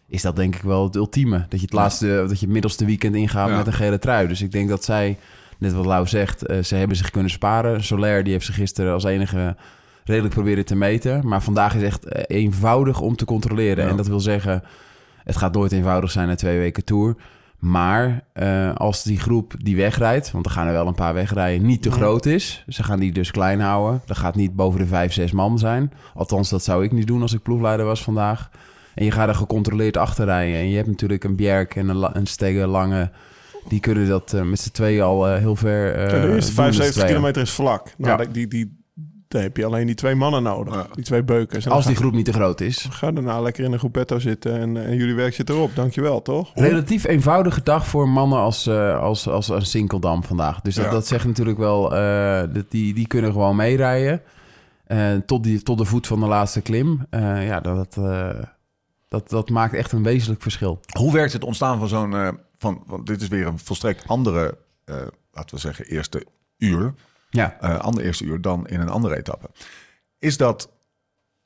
Is 0.08 0.22
dat 0.22 0.36
denk 0.36 0.54
ik 0.56 0.62
wel 0.62 0.84
het 0.84 0.96
ultieme. 0.96 1.38
Dat 1.48 1.60
je 1.60 1.64
het 1.64 1.72
laatste, 1.74 2.06
dat 2.28 2.38
je 2.40 2.44
het 2.44 2.52
middelste 2.54 2.84
weekend 2.84 3.14
ingaat 3.14 3.48
Ja. 3.48 3.56
met 3.56 3.66
een 3.66 3.72
gele 3.72 3.98
trui. 3.98 4.28
Dus 4.28 4.42
ik 4.42 4.52
denk 4.52 4.68
dat 4.68 4.84
zij, 4.84 5.18
net 5.58 5.72
wat 5.72 5.86
Lau 5.86 6.06
zegt, 6.06 6.46
eh, 6.46 6.62
ze 6.62 6.74
hebben 6.74 6.96
zich 6.96 7.10
kunnen 7.10 7.30
sparen. 7.30 7.84
Soler 7.84 8.22
die 8.24 8.32
heeft 8.32 8.46
ze 8.46 8.52
gisteren 8.52 8.92
als 8.92 9.04
enige 9.04 9.56
redelijk 10.04 10.34
proberen 10.34 10.64
te 10.64 10.76
meten. 10.76 11.26
Maar 11.28 11.42
vandaag 11.42 11.74
is 11.74 11.82
echt 11.82 12.04
eh, 12.04 12.36
eenvoudig 12.36 13.00
om 13.00 13.16
te 13.16 13.24
controleren. 13.24 13.84
Ja. 13.84 13.90
En 13.90 13.96
dat 13.96 14.06
wil 14.06 14.20
zeggen, 14.20 14.62
het 15.24 15.36
gaat 15.36 15.54
nooit 15.54 15.72
eenvoudig 15.72 16.10
zijn 16.10 16.28
na 16.28 16.34
twee 16.34 16.58
weken 16.58 16.84
Tour. 16.84 17.16
Maar 17.58 18.24
eh, 18.32 18.74
als 18.74 19.02
die 19.02 19.18
groep 19.20 19.54
die 19.58 19.76
wegrijdt, 19.76 20.30
want 20.30 20.46
er 20.46 20.50
gaan 20.52 20.66
er 20.66 20.72
wel 20.72 20.86
een 20.86 20.94
paar 20.94 21.14
wegrijden, 21.14 21.66
niet 21.66 21.82
te 21.82 21.90
groot 21.90 22.26
is. 22.26 22.64
Ze 22.68 22.82
gaan 22.82 22.98
die 22.98 23.12
dus 23.12 23.30
klein 23.30 23.60
houden. 23.60 24.02
Dat 24.06 24.16
gaat 24.16 24.34
niet 24.34 24.56
boven 24.56 24.80
de 24.80 24.86
vijf, 24.86 25.12
zes 25.12 25.32
man 25.32 25.58
zijn. 25.58 25.92
Althans, 26.14 26.48
dat 26.48 26.64
zou 26.64 26.84
ik 26.84 26.92
niet 26.92 27.06
doen 27.06 27.22
als 27.22 27.32
ik 27.32 27.42
ploegleider 27.42 27.86
was 27.86 28.02
vandaag. 28.02 28.50
En 28.94 29.04
je 29.04 29.10
gaat 29.10 29.28
er 29.28 29.34
gecontroleerd 29.34 29.96
achter 29.96 30.24
rijden. 30.24 30.56
En 30.60 30.68
je 30.68 30.76
hebt 30.76 30.88
natuurlijk 30.88 31.24
een 31.24 31.36
Bjerk 31.36 31.76
en 31.76 31.88
een, 31.88 32.16
een 32.16 32.26
Stegge 32.26 32.66
Lange. 32.66 33.10
Die 33.68 33.80
kunnen 33.80 34.08
dat 34.08 34.32
eh, 34.32 34.42
met 34.42 34.60
z'n 34.60 34.70
tweeën 34.70 35.02
al 35.02 35.28
eh, 35.28 35.38
heel 35.38 35.56
ver. 35.56 35.92
de 35.92 36.28
eerste 36.34 36.50
z'n 36.50 36.56
75 36.56 36.92
tweeën. 36.92 37.06
kilometer 37.08 37.42
is 37.42 37.50
vlak. 37.50 37.94
Nou, 37.96 38.22
Ja. 38.22 38.28
die, 38.32 38.48
die, 38.48 38.76
daar 39.28 39.42
heb 39.42 39.56
je 39.56 39.64
alleen 39.64 39.86
die 39.86 39.94
twee 39.94 40.14
mannen 40.14 40.42
nodig. 40.42 40.74
Ja. 40.74 40.86
Die 40.92 41.04
twee 41.04 41.22
beukers. 41.22 41.64
En 41.64 41.70
Als 41.70 41.84
dan 41.84 41.92
die 41.92 42.02
groep 42.02 42.14
niet 42.14 42.24
te 42.24 42.32
groot 42.32 42.60
is. 42.60 42.86
ga, 42.90 43.10
daarna 43.12 43.40
lekker 43.40 43.64
in 43.64 43.72
een 43.72 43.78
groepetto 43.78 44.18
zitten 44.18 44.58
en, 44.58 44.76
en 44.86 44.96
jullie 44.96 45.14
werk 45.14 45.34
zit 45.34 45.48
erop. 45.50 45.70
Dankjewel, 45.74 46.22
toch? 46.22 46.50
Relatief 46.54 47.04
eenvoudige 47.04 47.62
dag 47.62 47.86
voor 47.86 48.08
mannen 48.08 48.38
als, 48.38 48.66
eh, 48.66 49.00
als, 49.00 49.28
als 49.28 49.48
een 49.48 49.66
Sinkeldam 49.66 50.24
vandaag. 50.24 50.60
Dus 50.60 50.74
dat, 50.74 50.84
Ja. 50.84 50.90
dat 50.90 51.06
zegt 51.06 51.24
natuurlijk 51.26 51.58
wel, 51.58 51.94
eh, 51.96 52.42
dat 52.54 52.64
die, 52.70 52.94
die 52.94 53.06
kunnen 53.06 53.32
gewoon 53.32 53.56
meerijden. 53.56 54.22
eh, 54.86 55.14
tot, 55.26 55.42
die, 55.42 55.62
tot 55.62 55.78
de 55.78 55.84
voet 55.84 56.06
van 56.06 56.20
de 56.20 56.26
laatste 56.26 56.60
klim. 56.60 57.06
Eh, 57.10 57.46
ja, 57.46 57.60
dat, 57.60 57.96
eh, 57.96 58.28
dat, 59.08 59.30
dat 59.30 59.50
maakt 59.50 59.74
echt 59.74 59.92
een 59.92 60.02
wezenlijk 60.02 60.42
verschil. 60.42 60.80
Hoe 60.98 61.12
werkt 61.12 61.32
het 61.32 61.44
ontstaan 61.44 61.78
van 61.78 61.88
zo'n... 61.88 62.14
eh, 62.14 62.28
van, 62.58 62.82
want 62.86 63.06
dit 63.06 63.20
is 63.22 63.28
weer 63.28 63.46
een 63.46 63.58
volstrekt 63.58 64.04
andere, 64.06 64.58
eh, 64.84 64.96
laten 65.32 65.54
we 65.54 65.60
zeggen, 65.60 65.84
eerste 65.84 66.26
uur. 66.58 66.94
Ja, 67.30 67.60
eh 67.60 67.78
ander 67.78 68.04
eerste 68.04 68.24
uur 68.24 68.40
dan 68.40 68.66
in 68.66 68.80
een 68.80 68.88
andere 68.88 69.16
etappe. 69.16 69.50
Is 70.18 70.36
dat 70.36 70.70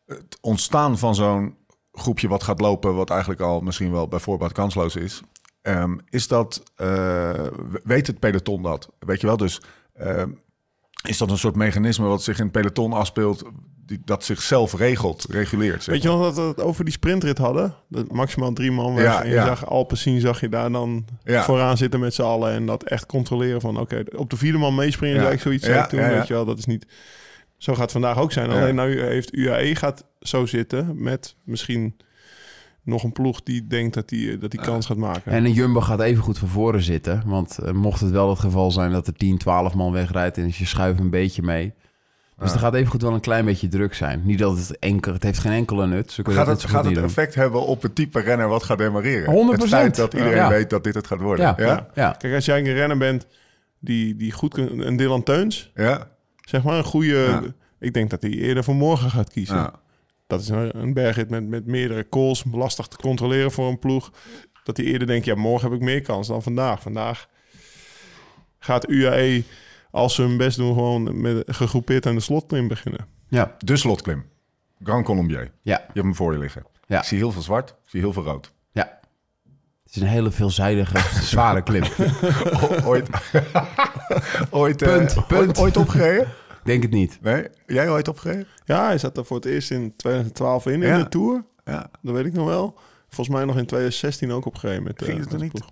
het 0.07 0.39
ontstaan 0.41 0.99
van 0.99 1.15
zo'n 1.15 1.57
groepje 1.93 2.29
wat 2.29 2.43
gaat 2.43 2.61
lopen, 2.61 2.95
wat 2.95 3.11
eigenlijk 3.11 3.41
al 3.41 3.61
misschien 3.61 3.93
wel 3.93 4.09
bij 4.09 4.19
voorbaat 4.19 4.53
kansloos 4.53 4.97
is, 4.97 5.23
ehm, 5.63 5.99
is 6.09 6.29
dat, 6.29 6.63
eh, 6.77 7.47
weet 7.85 8.07
het 8.07 8.19
peloton 8.19 8.63
dat? 8.63 8.89
Weet 8.99 9.21
je 9.21 9.27
wel, 9.27 9.37
dus 9.37 9.61
ehm, 9.95 10.31
is 11.03 11.19
dat 11.19 11.31
een 11.31 11.39
soort 11.39 11.57
mechanisme 11.57 12.07
wat 12.07 12.23
zich 12.23 12.39
in 12.39 12.43
het 12.45 12.53
peloton 12.53 12.93
afspeelt, 12.93 13.43
die, 13.87 14.01
dat 14.05 14.25
zichzelf 14.25 14.75
regelt, 14.75 15.27
reguleert? 15.31 15.83
zeg 15.83 15.95
Weet 15.95 16.03
je 16.03 16.09
nog 16.09 16.23
dat 16.23 16.35
we 16.35 16.43
het 16.43 16.61
over 16.61 16.85
die 16.85 16.93
sprintrit 16.93 17.39
hadden? 17.39 17.75
Dat 17.89 18.13
maximaal 18.13 18.53
drie 18.53 18.71
man 18.71 18.95
weg. 18.95 19.05
Ja, 19.05 19.23
en 19.23 19.29
je 19.29 19.35
ja. 19.35 19.47
zag 19.47 19.67
Alpecin, 19.67 20.21
zag 20.21 20.41
je 20.41 20.49
daar 20.49 20.73
dan 20.73 21.05
Ja. 21.25 21.43
vooraan 21.43 21.77
zitten 21.77 22.01
met 22.01 22.15
z'n 22.15 22.23
allen. 22.23 22.53
En 22.53 22.67
dat 22.67 22.83
echt 22.83 23.07
controleren 23.07 23.61
van, 23.61 23.79
oké, 23.79 24.03
op 24.17 24.31
de 24.31 24.37
vierde 24.37 24.59
man 24.59 24.75
meespringen. 24.75 25.23
Ja. 25.23 25.31
Ik 25.31 25.41
zoiets 25.41 25.67
Ja, 25.67 25.87
toen, 25.87 26.01
ja, 26.01 26.09
ja. 26.09 26.17
weet 26.17 26.27
je 26.27 26.35
wel. 26.35 26.45
Dat 26.45 26.59
is 26.59 26.65
niet... 26.67 26.87
Zo 27.57 27.73
gaat 27.73 27.83
het 27.83 27.93
vandaag 27.93 28.19
ook 28.19 28.33
zijn. 28.33 28.51
Alleen 28.51 28.75
nou 28.75 29.01
heeft 29.01 29.37
UAE 29.37 29.75
gaat 29.75 30.05
zo 30.21 30.47
zitten 30.47 31.03
met 31.03 31.37
misschien 31.45 31.97
nog 32.85 33.03
een 33.03 33.13
ploeg 33.13 33.43
die 33.43 33.67
denkt 33.67 33.95
dat 33.95 34.09
die, 34.09 34.39
dat 34.39 34.51
die 34.51 34.61
kans 34.61 34.87
gaat 34.87 34.97
maken. 34.97 35.33
en 35.33 35.45
een 35.45 35.53
Jumbo 35.53 35.81
gaat 35.81 36.01
even 36.01 36.23
goed 36.23 36.39
van 36.39 36.49
voren 36.49 36.83
zitten. 36.83 37.23
Want 37.27 37.59
eh, 37.59 37.73
mocht 37.73 38.01
het 38.01 38.11
wel 38.11 38.31
het 38.31 38.39
geval 38.39 38.71
zijn 38.71 38.93
dat 38.93 39.07
er 39.07 39.15
10, 39.15 39.39
12 39.39 39.75
man 39.75 39.93
wegrijdt... 39.93 40.37
en 40.39 40.45
dus 40.45 40.59
je 40.59 40.67
schuift 40.67 41.01
een 41.01 41.11
beetje 41.11 41.43
mee... 41.43 41.75
Dus 42.37 42.49
Ja. 42.51 42.55
er 42.57 42.61
gaat 42.61 42.75
even 42.75 42.91
goed 42.91 43.03
wel 43.03 43.13
een 43.15 43.21
klein 43.21 43.45
beetje 43.45 43.69
druk 43.69 43.95
zijn. 43.95 44.23
Niet 44.25 44.39
dat 44.39 44.57
het 44.59 44.79
enkel... 44.79 45.13
Het 45.13 45.23
heeft 45.23 45.39
geen 45.39 45.53
enkele 45.53 45.87
nut. 45.87 46.13
Ze 46.13 46.23
kunnen 46.23 46.45
Gaat 46.45 46.61
het, 46.61 46.71
gaat 46.71 46.85
het 46.85 46.95
doen. 46.95 47.05
effect 47.05 47.35
hebben 47.35 47.67
op 47.67 47.83
het 47.83 47.95
type 47.95 48.21
renner 48.21 48.49
wat 48.49 48.63
gaat 48.63 48.79
demareren? 48.79 49.57
100%. 49.57 49.61
Het 49.61 49.69
feit 49.69 49.97
dat 49.97 50.15
iedereen 50.15 50.37
Ja. 50.37 50.49
weet 50.49 50.71
dat 50.71 50.85
dit 50.85 50.95
het 50.95 51.07
gaat 51.07 51.21
worden. 51.21 51.45
Ja, 51.45 51.55
Ja? 51.57 51.67
ja. 51.67 51.87
ja. 51.95 52.11
Kijk, 52.19 52.35
als 52.35 52.45
jij 52.45 52.59
een 52.59 52.73
renner 52.73 52.99
bent 52.99 53.27
die, 53.79 54.17
die 54.17 54.33
goed 54.33 54.55
kunt... 54.55 54.71
Een 54.85 54.97
Dylan 54.97 55.23
Teuns, 55.23 55.71
Ja? 55.75 56.09
zeg 56.41 56.63
maar, 56.63 56.77
een 56.79 56.85
goede... 56.85 57.15
Ja. 57.17 57.43
Ik 57.79 57.95
denk 57.95 58.11
dat 58.11 58.23
hij 58.23 58.31
eerder 58.31 58.65
voor 58.65 58.75
morgen 58.75 59.11
gaat 59.11 59.31
kiezen. 59.31 59.71
Dat 60.27 60.41
is 60.41 60.49
een, 60.49 60.79
een 60.81 60.93
bergrit 60.93 61.31
met, 61.31 61.49
met 61.49 61.67
meerdere 61.67 62.09
calls, 62.09 62.45
lastig 62.53 62.87
te 62.87 62.97
controleren 62.97 63.51
voor 63.53 63.69
een 63.69 63.79
ploeg. 63.79 64.11
Dat 64.65 64.77
hij 64.77 64.87
eerder 64.87 65.07
denkt, 65.07 65.25
ja, 65.25 65.35
morgen 65.35 65.71
heb 65.71 65.79
ik 65.79 65.85
meer 65.85 66.03
kans 66.03 66.29
dan 66.29 66.43
vandaag. 66.43 66.83
Vandaag 66.83 67.29
gaat 68.59 68.89
UAE, 68.91 69.43
als 69.91 70.15
ze 70.15 70.23
hun 70.23 70.37
best 70.37 70.57
doen, 70.57 70.75
gewoon 70.75 71.21
met, 71.21 71.43
gegroepeerd 71.47 72.07
aan 72.07 72.15
de 72.15 72.21
slotklim 72.21 72.69
beginnen. 72.69 73.07
Ja, 73.29 73.55
De 73.59 73.77
slotklim. 73.77 74.25
Grand 74.85 75.05
Colombier. 75.05 75.51
ja, 75.63 75.75
Je 75.77 75.83
hebt 75.93 75.95
hem 75.95 76.15
voor 76.15 76.33
je 76.33 76.39
liggen. 76.39 76.67
Ja. 76.87 76.99
Ik 76.99 77.05
zie 77.05 77.19
heel 77.19 77.33
veel 77.33 77.43
zwart, 77.43 77.71
ik 77.71 77.77
zie 77.91 78.01
heel 78.01 78.13
veel 78.13 78.23
rood. 78.25 78.53
ja. 78.73 79.01
Het 79.85 80.01
is 80.01 80.03
een 80.09 80.15
hele 80.15 80.31
veelzijdige, 80.31 80.99
zware 81.35 81.63
klim. 81.63 81.83
O- 82.63 82.85
ooit 82.85 83.09
ooit, 84.51 84.83
eh, 84.83 84.89
Punt, 84.97 85.15
punt. 85.27 85.41
ooit, 85.41 85.59
ooit 85.59 85.77
opgereden? 85.77 86.29
Denk 86.65 86.83
het 86.83 86.93
niet. 86.93 87.19
Nee? 87.23 87.47
Jij 87.67 87.91
ooit 87.91 88.09
opgereden? 88.09 88.47
Ja, 88.65 88.87
hij 88.87 88.99
zat 88.99 89.17
er 89.17 89.25
voor 89.25 89.37
het 89.37 89.45
eerst 89.47 89.71
in 89.71 89.97
2012 89.97 90.67
in, 90.67 90.81
Ja. 90.81 90.95
in 90.95 91.03
de 91.03 91.09
Tour. 91.09 91.45
Ja. 91.65 91.91
Dat 92.03 92.15
weet 92.15 92.27
ik 92.27 92.33
nog 92.33 92.47
wel. 92.47 92.79
Volgens 93.09 93.37
mij 93.37 93.45
nog 93.45 93.57
in 93.59 93.67
2016 93.67 94.31
ook 94.33 94.45
opgegeven 94.47 94.83
met, 94.83 95.01
eh, 95.03 95.07
Ging 95.09 95.21
het 95.21 95.33
er 95.33 95.39
de 95.39 95.45
niet? 95.45 95.63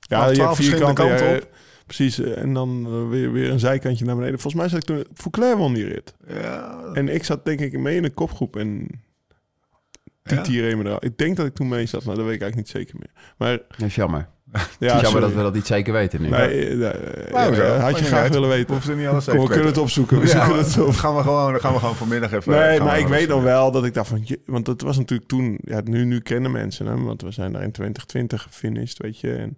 Ja, 0.00 0.18
Ja, 0.18 0.28
je 0.28 0.34
12 0.34 0.46
hebt 0.48 0.60
vier 0.60 0.68
verschillende 0.68 1.02
kanten. 1.02 1.34
ja, 1.34 1.40
Precies, 1.86 2.18
eh, 2.20 2.38
en 2.38 2.52
dan 2.54 2.84
eh, 2.86 3.08
weer, 3.08 3.32
weer 3.32 3.50
een 3.50 3.58
zijkantje 3.60 4.04
naar 4.04 4.14
beneden. 4.16 4.40
Volgens 4.40 4.62
mij 4.62 4.70
zat 4.70 4.78
ik 4.78 4.84
toen... 4.84 5.04
Fouclair 5.14 5.56
won 5.56 5.74
die 5.74 5.84
rit. 5.84 6.14
Ja. 6.28 6.90
En 6.92 7.08
ik 7.08 7.24
zat 7.24 7.44
denk 7.44 7.60
ik 7.60 7.78
mee 7.78 7.96
in 7.96 8.04
een 8.04 8.14
kopgroep 8.14 8.56
en... 8.56 8.88
Me 10.22 10.42
eruit. 10.48 11.04
Ik 11.04 11.18
denk 11.18 11.36
dat 11.36 11.46
ik 11.46 11.54
toen 11.54 11.68
mee 11.68 11.86
zat, 11.86 12.04
maar 12.04 12.14
dat 12.16 12.24
weet 12.24 12.34
ik 12.34 12.40
eigenlijk 12.40 12.56
niet 12.74 12.82
zeker 12.82 12.96
meer. 12.98 13.10
Maar 13.38 13.58
Dat 13.68 13.86
is 13.86 13.94
jammer. 13.94 14.28
ja, 14.52 14.60
het 14.60 14.70
is 14.80 14.86
jammer 14.88 15.04
sorry. 15.10 15.20
dat 15.20 15.32
we 15.32 15.42
dat 15.42 15.54
niet 15.54 15.66
zeker 15.66 15.92
weten 15.92 16.22
nu. 16.22 16.28
Nee, 16.28 16.38
eh, 16.68 16.88
eh, 16.88 17.32
Nou, 17.32 17.50
ja, 17.50 17.54
zo. 17.54 17.64
had 17.80 17.90
je 17.94 17.96
niet 18.00 18.06
graag 18.06 18.20
uit. 18.22 18.32
willen 18.32 18.48
We 18.48 18.54
weten. 18.54 18.90
er 18.90 18.96
niet 18.96 19.06
alles 19.06 19.24
Kom, 19.24 19.38
we 19.38 19.46
kunnen 19.46 19.66
het 19.66 19.78
opzoeken. 19.78 20.20
We 20.20 20.26
Ja, 20.26 20.44
zoeken 20.44 20.64
het 20.64 20.78
op. 20.80 20.94
gaan 20.94 21.16
we 21.16 21.22
gewoon, 21.22 21.60
gaan 21.60 21.72
we 21.72 21.78
gewoon 21.78 21.94
vanmiddag 21.96 22.32
even. 22.32 22.52
Nee, 22.52 22.80
maar 22.80 22.98
ik 22.98 23.06
weet 23.06 23.28
nog 23.28 23.42
wel 23.42 23.70
dat 23.70 23.84
ik 23.84 23.94
dacht 23.94 24.08
van... 24.08 24.20
je- 24.24 24.40
Want 24.46 24.66
het 24.66 24.82
was 24.82 24.96
natuurlijk 24.96 25.28
toen... 25.28 25.58
Ja, 25.62 25.80
nu, 25.84 26.04
nu 26.04 26.20
kennen 26.20 26.50
mensen 26.50 26.86
hem. 26.86 27.04
Want 27.04 27.22
we 27.22 27.30
zijn 27.30 27.52
daar 27.52 27.62
in 27.62 27.72
2020 27.72 28.42
gefinished, 28.42 28.98
weet 28.98 29.20
je. 29.20 29.32
En 29.34 29.54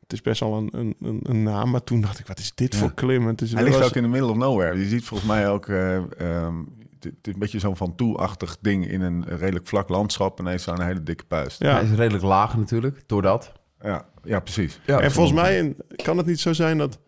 het 0.00 0.12
is 0.12 0.20
best 0.22 0.40
wel 0.40 0.54
een, 0.56 0.68
een, 0.72 0.94
een, 1.02 1.20
een 1.22 1.42
naam. 1.42 1.70
Maar 1.70 1.84
toen 1.84 2.00
dacht 2.00 2.18
ik, 2.18 2.26
wat 2.26 2.38
is 2.38 2.52
dit 2.54 2.72
Ja. 2.72 2.78
voor 2.78 2.94
klim? 2.94 3.26
Het 3.26 3.40
is, 3.40 3.48
Hij 3.52 3.58
dat 3.58 3.68
ligt 3.68 3.78
was- 3.80 3.88
ook 3.88 3.96
in 3.96 4.02
the 4.02 4.08
middle 4.08 4.30
of 4.30 4.36
nowhere. 4.36 4.78
Je 4.78 4.88
ziet 4.88 5.04
volgens 5.04 5.28
mij 5.28 5.48
ook... 5.48 5.66
eh, 5.68 5.96
ehm, 5.96 6.54
het 7.00 7.14
is 7.26 7.32
een 7.32 7.38
beetje 7.38 7.58
zo'n 7.58 7.76
van 7.76 7.94
toe-achtig 7.94 8.56
ding 8.60 8.88
in 8.90 9.00
een 9.00 9.24
redelijk 9.28 9.66
vlak 9.66 9.88
landschap. 9.88 10.38
En 10.38 10.44
hij 10.44 10.54
is 10.54 10.66
een 10.66 10.82
hele 10.82 11.02
dikke 11.02 11.24
puist. 11.24 11.60
Ja. 11.62 11.72
Hij 11.74 11.82
is 11.84 11.90
redelijk 11.96 12.24
laag 12.24 12.56
natuurlijk, 12.56 13.02
door 13.06 13.22
dat. 13.22 13.52
Ja, 13.86 14.04
ja 14.24 14.40
precies. 14.40 14.80
Ja, 14.86 15.00
en 15.00 15.12
volgens 15.12 15.34
mij 15.40 15.58
in- 15.58 15.76
kan 16.02 16.16
het 16.16 16.26
niet 16.26 16.40
zo 16.40 16.52
zijn 16.52 16.78
dat... 16.78 16.98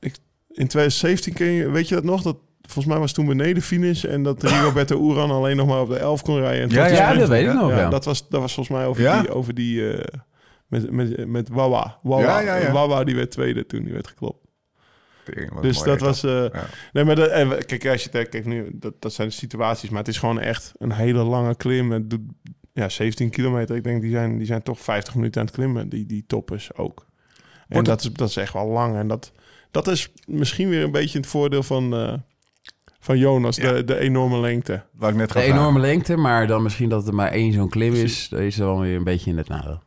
Ik, 0.00 0.14
in 0.48 0.66
2017, 0.68 1.32
ken 1.32 1.46
je, 1.46 1.70
weet 1.70 1.88
je 1.88 1.94
dat 1.94 2.04
nog? 2.04 2.22
Dat, 2.22 2.36
volgens 2.62 2.86
mij 2.86 2.98
was 2.98 3.12
toen 3.12 3.26
beneden 3.26 3.62
finish... 3.62 4.04
en 4.04 4.22
dat 4.22 4.42
Rigoberto 4.52 5.10
Uran 5.10 5.30
alleen 5.30 5.56
nog 5.56 5.66
maar 5.66 5.80
op 5.80 5.88
de 5.88 5.96
11 5.96 6.22
kon 6.22 6.38
rijden. 6.40 6.62
En 6.62 6.68
Ja, 6.70 6.86
Ja, 6.86 7.14
dat 7.14 7.28
weet 7.28 7.46
ik 7.48 7.54
nog, 7.54 7.70
ja, 7.70 7.78
ja. 7.78 7.88
Dat, 7.88 8.04
was, 8.04 8.28
dat 8.28 8.40
was 8.40 8.54
volgens 8.54 8.76
mij 8.78 8.86
over 8.86 9.02
Ja? 9.02 9.20
die... 9.20 9.30
Over 9.30 9.54
die 9.54 9.92
eh, 9.92 10.18
met, 10.66 10.90
met, 10.90 11.26
met 11.26 11.48
Wawa. 11.48 11.98
Wawa. 12.02 12.72
Wawa 12.72 13.04
die 13.04 13.14
werd 13.14 13.30
tweede 13.30 13.66
toen 13.66 13.84
die 13.84 13.92
werd 13.92 14.06
geklopt. 14.06 14.46
Dus 15.60 15.82
dat 15.82 16.00
was... 16.00 16.22
eh. 16.24 16.44
Nee, 16.92 17.04
maar 17.04 17.14
dat, 17.14 17.28
en, 17.30 17.64
kijk, 17.66 17.86
als 17.86 18.02
je 18.04 18.08
kijkt 18.10 18.44
nu, 18.44 18.70
dat, 18.72 18.94
dat 18.98 19.12
zijn 19.12 19.28
de 19.28 19.34
situaties. 19.34 19.90
Maar 19.90 19.98
het 19.98 20.08
is 20.08 20.18
gewoon 20.18 20.40
echt 20.40 20.72
een 20.78 20.92
hele 20.92 21.22
lange 21.22 21.54
klim. 21.54 21.90
Het 21.92 22.10
doet 22.10 22.20
ja, 22.78 22.88
17 22.88 23.30
kilometer. 23.30 23.76
Ik 23.76 23.84
denk, 23.84 24.00
die 24.00 24.10
zijn, 24.10 24.36
die 24.38 24.46
zijn 24.46 24.62
toch 24.62 24.80
50 24.80 25.14
minuten 25.14 25.40
aan 25.40 25.46
het 25.46 25.56
klimmen, 25.56 25.88
die, 25.88 26.06
die 26.06 26.24
toppers 26.26 26.74
ook. 26.76 27.06
En 27.38 27.64
Wordt 27.68 27.88
dat 27.88 28.00
is, 28.00 28.12
dat 28.12 28.28
is 28.28 28.36
echt 28.36 28.52
wel 28.52 28.66
lang. 28.66 28.96
En 28.96 29.08
dat, 29.08 29.32
dat 29.70 29.88
is 29.88 30.12
misschien 30.26 30.68
weer 30.68 30.82
een 30.82 30.90
beetje 30.90 31.18
het 31.18 31.26
voordeel 31.26 31.62
van, 31.62 31.94
eh, 31.94 32.14
van 33.00 33.18
Jonas, 33.18 33.56
Ja. 33.56 33.72
de, 33.72 33.84
de 33.84 33.98
enorme 33.98 34.38
lengte. 34.40 34.82
Waar 34.92 35.10
ik 35.10 35.16
net 35.16 35.32
ga 35.32 35.38
De 35.38 35.44
vragen. 35.44 35.60
enorme 35.60 35.80
lengte, 35.80 36.16
maar 36.16 36.46
dan 36.46 36.62
misschien 36.62 36.88
dat 36.88 37.06
er 37.06 37.14
maar 37.14 37.30
één 37.32 37.52
zo'n 37.52 37.68
klim 37.68 37.94
is. 37.94 38.28
Dat 38.28 38.40
is 38.40 38.58
er 38.58 38.64
wel 38.64 38.80
weer 38.80 38.96
een 38.96 39.04
beetje 39.04 39.30
in 39.30 39.36
het 39.36 39.48
nadeel. 39.48 39.82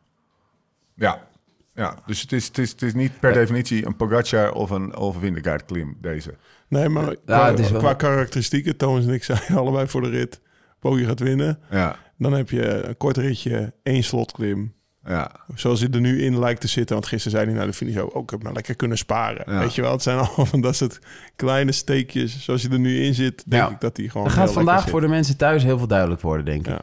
Ja. 0.96 1.28
ja, 1.76 1.96
dus 2.06 2.22
het 2.22 2.32
is, 2.32 2.48
het, 2.48 2.58
is, 2.58 2.72
het 2.72 2.82
is 2.82 2.94
niet 2.94 3.20
per 3.20 3.34
definitie 3.34 3.86
een 3.86 3.96
Pogacar 3.96 4.52
of 4.54 4.70
een, 4.70 4.94
Vingegaard 5.20 5.66
klim, 5.66 5.98
deze. 6.02 6.34
Nee, 6.68 6.90
maar 6.90 7.16
qua, 7.26 7.50
het 7.50 7.60
is 7.60 7.72
wel- 7.72 7.80
qua 7.80 7.94
karakteristieken, 7.94 8.78
Thomas 8.78 9.06
en 9.06 9.14
ik 9.14 9.24
zeiden 9.24 9.58
allebei 9.62 9.88
voor 9.88 10.02
de 10.02 10.10
rit, 10.10 10.42
Poggi 10.82 11.06
gaat 11.06 11.20
winnen. 11.20 11.60
Ja, 11.70 11.96
Dan 12.18 12.34
heb 12.34 12.50
je 12.50 12.84
een 12.88 12.98
kort 12.98 13.18
ritje, 13.18 13.74
één 13.84 14.04
slotklim. 14.04 14.74
ja. 15.06 15.32
Zoals 15.56 15.80
hij 15.80 15.90
er 15.92 16.00
nu 16.02 16.22
in 16.24 16.40
lijkt 16.40 16.62
te 16.62 16.68
zitten. 16.68 16.96
Want 16.96 17.08
gisteren 17.08 17.38
zei 17.38 17.50
hij 17.50 17.58
naar 17.60 17.68
de 17.68 17.74
finish 17.74 17.98
ook... 17.98 18.16
Oh, 18.16 18.24
ik 18.24 18.30
heb 18.30 18.42
nou 18.44 18.54
lekker 18.56 18.76
kunnen 18.76 18.98
sparen. 18.98 19.44
Ja. 19.54 19.60
Weet 19.60 19.76
je 19.76 19.82
wel, 19.82 19.92
het 19.92 20.02
zijn 20.02 20.18
allemaal 20.24 20.46
van 20.46 20.62
dat 20.62 20.76
soort 20.76 21.00
kleine 21.36 21.72
steekjes. 21.72 22.44
Zoals 22.44 22.62
hij 22.64 22.72
er 22.72 22.80
nu 22.80 23.04
in 23.04 23.14
zit, 23.14 23.44
denk 23.48 23.64
Ja. 23.64 23.70
ik 23.70 23.80
dat 23.80 23.98
hij 23.98 24.08
gewoon 24.08 24.28
heel 24.28 24.36
gaat 24.36 24.52
vandaag 24.52 24.90
voor 24.90 25.02
de 25.02 25.08
mensen 25.08 25.38
thuis 25.38 25.64
heel 25.64 25.78
veel 25.78 25.88
duidelijk 25.88 26.22
worden, 26.22 26.46
denk 26.46 26.68
ik. 26.68 26.80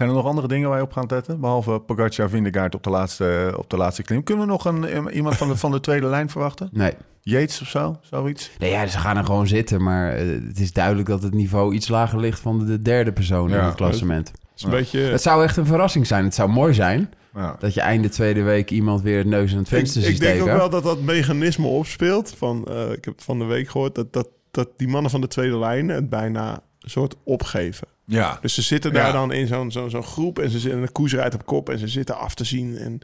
Zijn 0.00 0.12
er 0.12 0.18
nog 0.18 0.26
andere 0.26 0.48
dingen 0.48 0.68
waar 0.68 0.78
je 0.78 0.84
op 0.84 0.92
gaat 0.92 1.10
letten? 1.10 1.40
Behalve 1.40 1.80
Pogacar, 1.80 2.28
Vingegaard 2.30 2.74
op 2.74 2.82
de 2.82 2.90
laatste, 2.90 3.54
op 3.56 3.70
de 3.70 3.76
laatste 3.76 4.02
klim. 4.02 4.22
Kunnen 4.22 4.44
we 4.46 4.50
nog 4.50 4.64
een, 4.64 5.08
iemand 5.10 5.36
van 5.36 5.48
de, 5.48 5.56
van 5.56 5.70
de 5.70 5.80
tweede 5.80 6.06
lijn 6.06 6.30
verwachten? 6.30 6.68
Nee. 6.72 6.92
Yates 7.20 7.60
of 7.60 7.68
zo? 7.68 7.96
Zoiets? 8.00 8.50
Nee, 8.58 8.70
ja, 8.70 8.86
ze 8.86 8.98
gaan 8.98 9.16
er 9.16 9.24
gewoon 9.24 9.46
zitten. 9.46 9.82
Maar 9.82 10.12
eh, 10.12 10.26
het 10.48 10.60
is 10.60 10.72
duidelijk 10.72 11.08
dat 11.08 11.22
het 11.22 11.34
niveau 11.34 11.74
iets 11.74 11.88
lager 11.88 12.20
ligt 12.20 12.40
van 12.40 12.58
de, 12.58 12.64
de 12.64 12.82
derde 12.82 13.12
persoon 13.12 13.50
in 13.50 13.58
het 13.58 13.74
klassement. 13.74 14.28
Het 14.28 14.38
is 14.56 14.62
een 14.62 14.70
Ja. 14.70 14.76
beetje... 14.76 15.00
Het 15.00 15.22
zou 15.22 15.42
echt 15.44 15.56
een 15.56 15.66
verrassing 15.66 16.06
zijn. 16.06 16.24
Het 16.24 16.34
zou 16.34 16.48
mooi 16.48 16.74
zijn 16.74 17.10
Ja. 17.34 17.56
dat 17.58 17.74
je 17.74 17.80
einde 17.80 18.08
tweede 18.08 18.42
week 18.42 18.70
iemand 18.70 19.02
weer 19.02 19.18
het 19.18 19.26
neus 19.26 19.52
in 19.52 19.58
het 19.58 19.70
ik, 19.70 19.76
venster 19.76 20.02
ik 20.02 20.08
ziet 20.08 20.20
denk 20.20 20.40
ook 20.40 20.46
wel 20.46 20.70
dat 20.70 20.82
dat 20.82 21.00
mechanisme 21.00 21.66
opspeelt. 21.66 22.34
Van, 22.36 22.64
eh, 22.64 22.92
ik 22.92 23.04
heb 23.04 23.20
van 23.22 23.38
de 23.38 23.44
week 23.44 23.68
gehoord 23.68 23.94
dat, 23.94 24.12
dat, 24.12 24.28
dat 24.50 24.68
die 24.76 24.88
mannen 24.88 25.10
van 25.10 25.20
de 25.20 25.28
tweede 25.28 25.58
lijn 25.58 25.88
het 25.88 26.08
bijna 26.08 26.52
een 26.80 26.90
soort 26.90 27.14
opgeven. 27.24 27.88
Ja. 28.12 28.38
Dus 28.40 28.54
ze 28.54 28.62
zitten 28.62 28.92
daar 28.92 29.06
Ja. 29.06 29.12
dan 29.12 29.32
in 29.32 29.46
zo'n 29.46 29.70
zo'n 29.72 29.90
zo'n 29.90 30.02
groep 30.02 30.38
en 30.38 30.50
ze 30.50 30.58
zitten 30.58 30.80
de 30.80 30.90
koers 30.90 31.12
rijdt 31.14 31.34
op 31.34 31.46
kop 31.46 31.68
en 31.68 31.78
ze 31.78 31.88
zitten 31.88 32.18
af 32.18 32.34
te 32.34 32.44
zien 32.44 32.76
en 32.76 32.98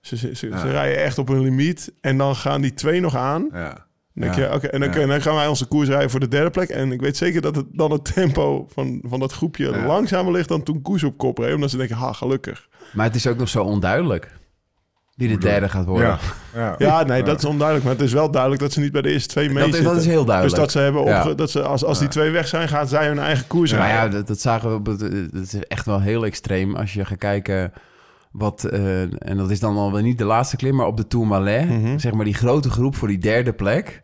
ze, 0.00 0.16
ze, 0.16 0.34
ze, 0.34 0.48
Ja. 0.48 0.58
ze 0.60 0.70
rijden 0.70 1.02
echt 1.02 1.18
op 1.18 1.28
hun 1.28 1.40
limiet 1.40 1.92
en 2.00 2.18
dan 2.18 2.36
gaan 2.36 2.60
die 2.60 2.74
twee 2.74 3.00
nog 3.00 3.16
aan. 3.16 3.48
ja. 3.52 3.86
Dan 4.14 4.26
denk 4.30 4.38
je, 4.48 4.54
oké, 4.54 4.66
en 4.66 5.08
dan, 5.08 5.22
gaan 5.22 5.34
wij 5.34 5.46
onze 5.46 5.66
koers 5.66 5.88
rijden 5.88 6.10
voor 6.10 6.20
de 6.20 6.28
derde 6.28 6.50
plek. 6.50 6.68
En 6.68 6.92
ik 6.92 7.00
weet 7.00 7.16
zeker 7.16 7.40
dat 7.40 7.56
het 7.56 7.66
dan 7.72 7.90
het 7.90 8.14
tempo 8.14 8.66
van, 8.72 9.00
van 9.04 9.20
dat 9.20 9.32
groepje 9.32 9.76
langzamer 9.78 10.32
ligt 10.32 10.48
dan 10.48 10.62
toen 10.62 10.82
koers 10.82 11.02
op 11.04 11.18
kop 11.18 11.38
reed. 11.38 11.54
Omdat 11.54 11.70
ze 11.70 11.76
denken, 11.76 11.96
ha, 11.96 12.12
gelukkig. 12.12 12.68
Maar 12.92 13.06
het 13.06 13.14
is 13.14 13.26
ook 13.26 13.38
nog 13.38 13.48
zo 13.48 13.62
onduidelijk 13.64 14.37
wie 15.18 15.28
de 15.28 15.38
derde 15.38 15.68
gaat 15.68 15.84
worden. 15.84 16.06
Ja. 16.08 16.18
Ja. 16.54 16.74
Ja, 16.78 17.02
nee, 17.02 17.22
dat 17.22 17.38
is 17.38 17.44
onduidelijk. 17.44 17.86
Maar 17.86 17.94
het 17.96 18.04
is 18.04 18.12
wel 18.12 18.30
duidelijk 18.30 18.62
dat 18.62 18.72
ze 18.72 18.80
niet 18.80 18.92
bij 18.92 19.02
de 19.02 19.10
eerste 19.12 19.28
twee 19.28 19.44
Dat, 19.44 19.54
mee 19.54 19.68
is, 19.68 19.82
dat 19.82 19.96
is 19.96 20.06
heel 20.06 20.16
Dus 20.16 20.26
duidelijk. 20.26 20.56
dat 20.60 20.70
ze 20.72 20.78
hebben 20.78 21.00
opge- 21.00 21.28
Ja. 21.28 21.34
dat 21.34 21.50
ze 21.50 21.62
als, 21.62 21.84
als 21.84 21.98
die 21.98 22.08
twee 22.08 22.30
weg 22.30 22.48
zijn, 22.48 22.68
gaan 22.68 22.88
zij 22.88 23.06
hun 23.06 23.18
eigen 23.18 23.46
koers 23.46 23.72
rijden. 23.72 23.96
ja, 23.96 24.08
dat, 24.08 24.26
dat 24.26 24.40
zagen 24.40 24.68
we. 24.70 24.74
op 24.76 24.86
het- 24.86 25.00
Het 25.00 25.52
is 25.52 25.54
echt 25.68 25.86
wel 25.86 26.00
heel 26.00 26.24
extreem 26.24 26.76
als 26.76 26.92
je 26.92 27.04
gaat 27.04 27.18
kijken. 27.18 27.72
Wat, 28.30 28.64
eh, 28.64 29.00
en 29.00 29.36
dat 29.36 29.50
is 29.50 29.60
dan 29.60 29.76
alweer 29.76 30.02
niet 30.02 30.18
de 30.18 30.24
laatste 30.24 30.56
klim, 30.56 30.74
maar 30.74 30.86
op 30.86 30.96
de 30.96 31.06
Tourmalet. 31.06 31.68
Mhm. 31.68 31.98
Zeg 31.98 32.12
maar 32.12 32.24
die 32.24 32.34
grote 32.34 32.70
groep 32.70 32.96
voor 32.96 33.08
die 33.08 33.18
derde 33.18 33.52
plek. 33.52 34.02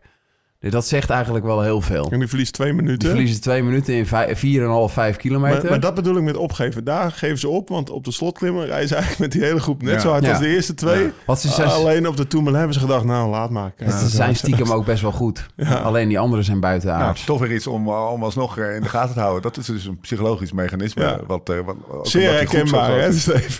Dat 0.69 0.87
zegt 0.87 1.09
eigenlijk 1.09 1.45
wel 1.45 1.61
heel 1.61 1.81
veel. 1.81 2.07
En 2.11 2.19
die 2.19 2.27
verliest 2.27 2.53
twee 2.53 2.67
Die 2.73 2.81
minuten. 2.81 3.09
verliezen 3.09 3.41
twee 3.41 3.63
minuten 3.63 3.93
in 3.93 4.05
vijf- 4.05 4.39
4,5, 4.39 4.93
5 4.93 5.15
kilometer. 5.17 5.61
Maar, 5.61 5.69
maar 5.69 5.79
dat 5.79 5.93
bedoel 5.95 6.17
ik 6.17 6.23
met 6.23 6.37
opgeven. 6.37 6.83
Daar 6.83 7.11
geven 7.11 7.37
ze 7.37 7.49
op, 7.49 7.69
want 7.69 7.89
op 7.89 8.03
de 8.03 8.11
slotklimmen 8.11 8.65
rijden 8.65 8.87
ze 8.87 8.93
eigenlijk 8.95 9.23
met 9.23 9.31
die 9.39 9.43
hele 9.49 9.59
groep 9.59 9.81
net 9.81 9.93
Ja. 9.93 9.99
zo 9.99 10.09
hard 10.09 10.23
Ja. 10.23 10.29
als 10.29 10.39
de 10.39 10.47
eerste 10.47 10.73
twee. 10.73 11.03
Ja. 11.03 11.09
Wat 11.25 11.41
ze 11.41 11.47
zijn, 11.47 11.69
alleen 11.69 12.07
op 12.07 12.17
de 12.17 12.27
Tourmalet 12.27 12.57
hebben 12.59 12.75
ze 12.79 12.85
gedacht, 12.85 13.03
nou 13.05 13.29
laat 13.29 13.49
maar. 13.49 13.73
Ze 13.89 14.07
zijn 14.09 14.35
stiekem 14.35 14.71
ook 14.71 14.85
best 14.85 15.01
wel 15.01 15.11
goed. 15.11 15.45
Ja. 15.55 15.73
Alleen 15.75 16.07
die 16.07 16.19
anderen 16.19 16.45
zijn 16.45 16.59
buiten 16.59 16.89
Nou, 16.89 17.01
aard. 17.01 17.25
toch 17.25 17.39
weer 17.39 17.53
iets 17.53 17.67
om, 17.67 17.87
uh, 17.87 18.11
om 18.11 18.23
alsnog 18.23 18.57
uh, 18.57 18.75
in 18.75 18.81
de 18.81 18.89
gaten 18.89 19.13
te 19.13 19.19
houden. 19.19 19.41
Dat 19.41 19.57
is 19.57 19.65
dus 19.65 19.85
een 19.85 19.99
psychologisch 19.99 20.51
mechanisme. 20.51 21.03
Ja. 21.03 21.19
Wat, 21.27 21.49
uh, 21.49 21.59
wat, 21.65 21.75
ook 21.87 22.07
Zeer 22.07 22.21
die 22.21 22.29
herkenbaar, 22.37 22.89
hè? 22.99 23.09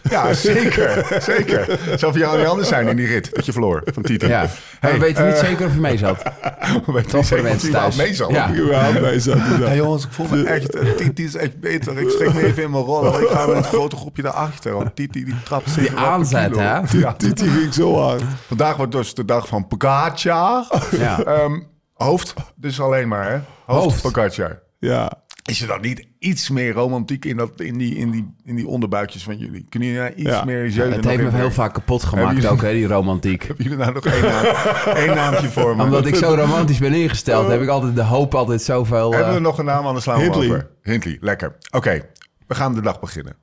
Ja, 0.10 0.34
zeker. 0.34 1.18
zeker. 1.22 1.80
Zou 1.96 2.12
voor 2.12 2.22
jou 2.22 2.38
niet 2.38 2.48
anders 2.48 2.68
zijn 2.68 2.88
in 2.88 2.96
die 2.96 3.08
rit 3.08 3.36
dat 3.36 3.46
je 3.46 3.52
verloor 3.52 3.82
van 3.94 4.04
Tito. 4.04 4.28
ja. 4.28 4.46
Hey, 4.80 4.92
we 4.94 5.00
weten 5.00 5.26
niet 5.26 5.36
eh, 5.36 5.44
zeker 5.44 5.66
of 5.66 5.72
hij 5.72 5.82
mee 5.82 5.98
zat. 5.98 6.24
Of 7.16 7.42
mensen 7.42 7.72
thuis. 7.72 7.96
mee 7.96 8.14
zal. 8.14 8.32
Ja. 8.32 8.54
Überhaupt 8.56 9.22
zat. 9.22 9.38
Hey 9.38 9.76
jongens, 9.76 10.06
ik 10.06 10.12
voel 10.12 10.28
me 10.30 10.44
echt... 10.44 10.98
Titi 10.98 11.24
is 11.24 11.36
echt 11.36 11.60
beter. 11.60 12.00
Ik 12.00 12.10
schrik 12.10 12.34
me 12.34 12.46
even 12.46 12.64
in 12.64 12.72
mijn 12.72 12.84
rol. 12.84 13.22
Ik 13.22 13.28
ga 13.28 13.46
met 13.48 13.56
een 13.56 13.64
grote 13.64 13.96
groepje 13.96 14.22
daarachter. 14.22 14.74
Want 14.74 14.96
Titi 14.96 15.24
die 15.26 15.36
trapt 15.44 15.70
zich 15.70 15.88
Die 15.88 15.98
aanzet, 15.98 16.56
hè? 16.56 16.98
Ja. 16.98 17.14
Titi 17.18 17.48
ging 17.48 17.74
zo 17.74 18.00
hard. 18.02 18.22
Vandaag 18.48 18.76
wordt 18.76 18.92
dus 18.92 19.14
de 19.14 19.26
dag 19.26 19.48
van 19.48 19.68
Pogacar. 19.68 20.68
Ja. 20.92 21.20
Ehm, 21.24 21.60
hoofd, 21.94 22.34
dus 22.56 22.80
alleen 22.82 23.08
maar, 23.08 23.32
hè? 23.32 23.40
Hoofd, 23.66 23.84
Hoofd. 23.84 24.02
Pogacar. 24.02 24.62
Ja. 24.80 25.12
Is 25.46 25.62
er 25.62 25.68
dan 25.68 25.82
niet 25.82 26.08
iets 26.20 26.50
meer 26.50 26.74
romantiek 26.74 27.26
in, 27.26 27.38
dat, 27.38 27.52
in, 27.62 27.78
die, 27.78 27.96
in, 27.96 28.12
die, 28.12 28.34
in 28.44 28.56
die 28.56 28.68
onderbuikjes 28.68 29.24
van 29.24 29.38
jullie? 29.38 29.66
Kunnen 29.70 29.90
jullie 29.90 30.04
nou 30.04 30.14
iets 30.16 30.30
Ja. 30.30 30.44
meer 30.46 30.68
jeunen 30.68 30.94
Het 30.94 31.02
nog 31.04 31.12
heeft 31.16 31.32
me 31.32 31.38
heel 31.38 31.52
vaak 31.52 31.74
kapot 31.74 32.04
gemaakt 32.04 32.36
jullie- 32.36 32.50
ook, 32.50 32.62
hè, 32.62 32.72
die 32.72 32.88
romantiek. 32.88 33.44
Hebben 33.48 33.64
jullie 33.64 33.80
nou 33.80 33.94
nog 33.94 34.06
één, 34.06 34.22
naam, 34.24 34.46
één 35.04 35.16
naamje 35.16 35.50
voor 35.50 35.76
me? 35.76 35.84
Omdat 35.84 36.06
ik 36.06 36.16
zo 36.16 36.36
romantisch 36.44 36.78
ben 36.78 36.94
ingesteld, 36.94 37.48
heb 37.48 37.62
ik 37.62 37.68
altijd 37.68 37.96
de 37.96 38.04
hoop 38.04 38.36
altijd 38.36 38.62
zoveel... 38.62 39.12
eh, 39.12 39.18
Hebben 39.18 39.34
we 39.36 39.40
nog 39.42 39.58
een 39.58 39.66
naam, 39.66 39.86
anders 39.86 40.04
slaan 40.04 40.20
we 40.20 40.30
over. 40.36 40.70
Hindley, 40.82 41.18
lekker. 41.22 41.56
Oké, 41.72 42.02
we 42.48 42.56
gaan 42.56 42.74
de 42.74 42.82
dag 42.82 43.00
beginnen. 43.00 43.36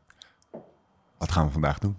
Wat 1.19 1.33
gaan 1.33 1.47
we 1.47 1.53
vandaag 1.53 1.79
doen? 1.79 1.97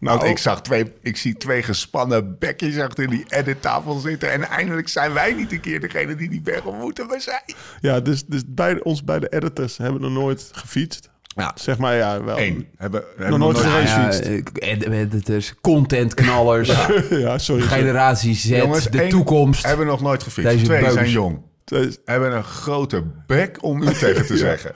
Want 0.00 0.22
ik 0.22 0.38
zag 0.38 0.62
twee, 0.62 0.92
ik 1.02 1.16
zie 1.16 1.36
twee 1.36 1.62
gespannen 1.62 2.38
bekjes 2.38 2.78
achter 2.78 3.08
die 3.10 3.24
edittafel 3.28 3.98
zitten. 3.98 4.32
En 4.32 4.42
eindelijk 4.48 4.88
zijn 4.88 5.12
wij 5.12 5.32
niet 5.32 5.52
een 5.52 5.60
keer 5.60 5.80
degene 5.80 6.14
die 6.14 6.28
die 6.30 6.40
berg 6.40 6.64
moeten 6.64 7.08
we 7.08 7.20
zijn. 7.20 7.42
Ja, 7.80 8.00
dus, 8.00 8.24
dus 8.26 8.42
bij, 8.46 8.82
ons 8.82 9.04
beide 9.04 9.28
editors 9.28 9.76
hebben 9.76 10.00
nog 10.00 10.10
nooit 10.12 10.48
gefietst. 10.52 11.10
Ja, 11.22 11.52
Zeg 11.54 11.78
maar, 11.78 11.94
ja, 11.94 12.24
wel. 12.24 12.36
één. 12.36 12.66
Hebben, 12.76 13.04
hebben 13.16 13.38
nooit 13.38 13.56
nog. 13.56 13.66
Ja, 13.66 13.80
Racefiets. 13.80 14.28
ja, 14.28 14.66
ed- 14.66 14.82
editors, 14.88 15.54
contentknallers, 15.60 16.68
ja, 16.78 16.86
sorry. 16.88 17.38
sorry. 17.38 17.62
generatie 17.62 18.34
Z, 18.34 18.44
Jongens, 18.48 18.84
de 18.90 19.00
één 19.00 19.08
toekomst. 19.10 19.64
Hebben 19.66 19.86
nog 19.86 20.00
nooit 20.00 20.22
gefietst. 20.22 20.50
Deze 20.52 20.64
Twee 20.64 20.90
zijn 20.90 21.10
jong. 21.10 21.40
Dus- 21.64 21.98
Hebben 22.04 22.36
een 22.36 22.44
grote 22.44 23.02
bek 23.26 23.62
om 23.62 23.82
u 23.82 23.92
tegen 23.92 24.26
te 24.26 24.36
zeggen. 24.46 24.72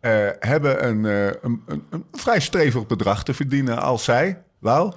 Eh, 0.00 0.10
hebben 0.38 0.86
een, 0.88 1.06
eh, 1.06 1.26
een, 1.42 1.62
een, 1.66 1.82
een 1.90 2.04
vrij 2.12 2.40
stevig 2.40 2.86
bedrag 2.86 3.24
te 3.24 3.34
verdienen 3.34 3.82
als 3.82 4.04
zij. 4.04 4.42
Lau, 4.64 4.92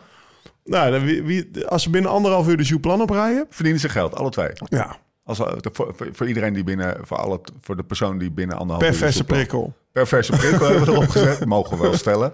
Nou, 0.63 0.91
dan 0.91 1.03
wie, 1.05 1.24
wie, 1.24 1.67
als 1.67 1.83
ze 1.83 1.89
binnen 1.89 2.12
anderhalf 2.12 2.47
uur 2.47 2.57
de 2.57 2.63
Jouplan 2.63 3.01
oprijden... 3.01 3.45
verdienen 3.50 3.81
ze 3.81 3.89
geld, 3.89 4.15
alle 4.15 4.29
twee. 4.29 4.50
Ja, 4.69 4.95
Als, 5.24 5.39
eh, 5.39 5.47
voor, 5.71 5.95
voor, 6.12 6.27
iedereen 6.27 6.53
die 6.53 6.63
binnen, 6.63 6.97
voor, 7.01 7.17
alle, 7.17 7.39
voor 7.62 7.75
de 7.75 7.83
persoon 7.83 8.17
die 8.17 8.31
binnen 8.31 8.57
anderhalf 8.57 8.83
per 8.86 8.93
uur 8.93 9.00
de 9.00 9.03
verse 9.05 9.17
soep- 9.17 9.27
prikkel. 9.27 9.74
Per 9.91 10.07
verse 10.07 10.31
prikkel 10.31 10.65
hebben 10.67 10.86
we 10.86 10.91
erop 10.91 11.09
gezet. 11.09 11.45
Mogen 11.45 11.77
we 11.77 11.83
wel 11.83 11.93
stellen. 11.93 12.33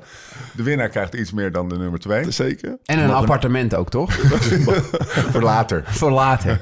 De 0.55 0.63
winnaar 0.63 0.89
krijgt 0.89 1.13
iets 1.13 1.31
meer 1.31 1.51
dan 1.51 1.69
de 1.69 1.77
nummer 1.77 1.99
twee. 1.99 2.31
Zeker. 2.31 2.77
En 2.85 2.99
een 2.99 3.11
appartement 3.11 3.75
ook, 3.75 3.89
toch? 3.89 4.13
Voor 5.31 5.41
later. 5.41 5.83
Voor 5.85 6.11
later. 6.11 6.59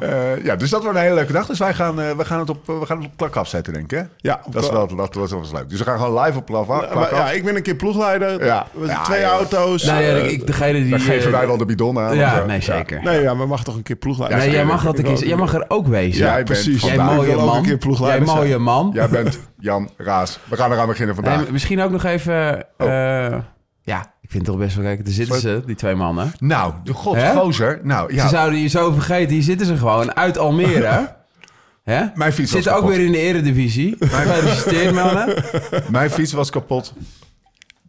Eh, 0.00 0.44
ja, 0.44 0.56
dus 0.56 0.70
dat 0.70 0.82
wordt 0.82 0.96
een 0.96 1.02
hele 1.02 1.14
leuke 1.14 1.32
dag. 1.32 1.46
Dus 1.46 1.58
wij 1.58 1.74
gaan, 1.74 2.00
eh, 2.00 2.10
we 2.10 2.24
gaan 2.24 2.38
het 2.38 2.50
op, 2.50 2.68
eh, 2.68 2.78
we 2.78 2.86
gaan 2.86 2.96
het 2.96 3.06
op 3.06 3.12
klak 3.16 3.36
afzetten, 3.36 3.72
denk 3.72 3.92
ik. 3.92 3.98
Hè? 3.98 4.04
Ja, 4.16 4.40
Dat 4.50 4.62
is 4.62 4.70
wel, 4.70 4.96
dat 4.96 5.14
was 5.14 5.30
wel 5.30 5.40
eens 5.40 5.52
leuk. 5.52 5.68
Dus 5.68 5.78
we 5.78 5.84
gaan 5.84 5.98
gewoon 5.98 6.22
live 6.24 6.38
op 6.38 6.46
klak, 6.46 6.66
Maar, 6.66 6.78
af. 6.78 7.10
ja, 7.10 7.30
ik 7.30 7.44
ben 7.44 7.56
een 7.56 7.62
keer 7.62 7.76
ploegleider. 7.76 8.44
Ja. 8.44 8.66
We 8.72 8.86
zijn 8.86 8.98
Ja, 8.98 9.04
twee 9.04 9.24
auto's. 9.24 9.84
nou 9.84 10.02
ja, 10.02 10.14
ik, 10.16 10.46
degene 10.46 10.72
die... 10.80 10.90
Dan 10.90 11.00
geven 11.00 11.30
wij 11.30 11.46
wel 11.46 11.56
de 11.56 11.64
bidon 11.64 11.98
aan. 11.98 12.16
Ja, 12.16 12.44
nee, 12.44 12.60
zeker. 12.60 13.02
Nee, 13.02 13.22
ja, 13.22 13.34
maar 13.34 13.48
mag 13.48 13.64
toch 13.64 13.76
een 13.76 13.82
keer 13.82 13.96
ploegleider 13.96 14.38
nee, 14.38 14.46
zijn? 14.50 14.60
jij 14.60 14.72
mag, 14.74 14.84
dat 14.84 14.98
een 14.98 15.04
keer, 15.04 15.26
jij 15.26 15.36
mag 15.36 15.54
er 15.54 15.64
ook 15.68 15.86
wezen. 15.86 16.24
Ja, 16.24 16.26
Ja, 16.26 16.34
jij 16.34 16.44
bent 16.44 16.62
precies. 16.62 16.82
Jij 16.82 16.96
mooie 16.96 17.32
ook 17.34 17.38
een 17.38 17.44
man. 17.44 17.62
keer 17.62 17.78
Jij 18.00 18.20
mooie 18.20 18.58
man. 18.58 18.90
Jij 18.94 19.08
bent 19.08 19.38
Jan 19.58 19.90
Raas. 19.96 20.38
We 20.48 20.56
gaan 20.56 20.72
eraan 20.72 20.86
beginnen 20.86 21.14
vandaag. 21.14 21.36
Nee, 21.42 21.52
misschien 21.52 21.80
ook 21.82 21.90
nog 21.90 22.04
even... 22.04 22.66
Oh. 22.78 22.86
eh, 22.86 23.38
ja, 23.82 24.00
ik 24.00 24.08
vind 24.34 24.44
toch 24.46 24.58
best 24.58 24.76
wel... 24.76 24.84
Kijk, 24.84 25.04
daar 25.04 25.14
zitten 25.14 25.40
ze, 25.40 25.62
die 25.66 25.74
twee 25.76 25.94
mannen. 25.94 26.32
Nou, 26.38 26.74
de 26.84 26.92
god, 26.92 27.14
Hè? 27.16 27.32
gozer. 27.34 27.80
Nou, 27.82 28.10
Ze 28.10 28.16
ja, 28.16 28.28
zouden 28.28 28.58
je 28.58 28.66
zo 28.68 28.92
vergeten. 28.92 29.34
Hier 29.34 29.42
zitten 29.42 29.66
ze 29.66 29.76
gewoon 29.76 30.16
uit 30.16 30.38
Almere. 30.38 31.16
Hè? 31.84 32.04
mijn 32.14 32.32
fiets 32.32 32.52
was 32.52 32.62
Zitten 32.62 32.72
ook 32.72 32.78
kapot. 32.80 32.96
weer 32.96 33.06
in 33.06 33.12
de 33.12 33.18
eredivisie. 33.18 33.96
Gefeliciteerd, 34.00 34.94
mannen. 34.94 35.44
Mijn 35.90 36.10
fiets 36.10 36.32
was 36.32 36.50
kapot. 36.50 36.94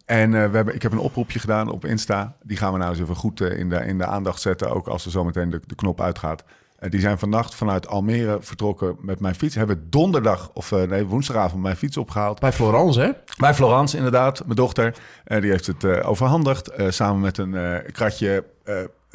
En 0.06 0.34
eh, 0.36 0.50
we 0.50 0.56
hebben, 0.56 0.76
ik 0.76 0.82
heb 0.82 0.92
een 0.92 0.98
oproepje 0.98 1.40
gedaan 1.40 1.72
op 1.72 1.86
Insta. 1.86 2.36
Die 2.44 2.58
gaan 2.58 2.72
we 2.72 2.78
nou 2.78 2.92
eens 2.92 3.00
even 3.00 3.16
goed 3.16 3.42
eh, 3.42 3.60
in, 3.60 3.70
de, 3.70 3.76
in 3.76 3.98
de 3.98 4.06
aandacht 4.06 4.42
zetten. 4.42 4.70
Ook 4.72 4.88
als 4.88 5.06
er 5.06 5.12
zometeen 5.12 5.50
de, 5.50 5.62
de 5.66 5.76
knop 5.76 6.02
uitgaat. 6.02 6.44
Eh, 6.76 6.90
die 6.92 7.00
zijn 7.00 7.20
vannacht 7.20 7.56
vanuit 7.56 7.88
Almere 7.88 8.38
vertrokken 8.42 8.96
met 9.02 9.20
mijn 9.20 9.36
fiets. 9.36 9.56
Hebben 9.56 9.90
donderdag, 9.90 10.50
of 10.54 10.72
eh, 10.72 10.82
nee, 10.82 11.06
woensdagavond 11.06 11.62
mijn 11.62 11.76
fiets 11.76 11.98
opgehaald. 11.98 12.40
Bij 12.40 12.52
Florence, 12.52 13.02
hè? 13.02 13.12
Bij 13.38 13.54
Florence, 13.54 13.98
inderdaad, 13.98 14.44
mijn 14.44 14.56
dochter. 14.56 14.96
Eh, 15.24 15.42
die 15.42 15.52
heeft 15.52 15.68
het 15.68 16.04
overhandigd. 16.04 16.72
samen 16.88 17.22
met 17.22 17.38
een 17.38 17.84
kratje 17.92 18.44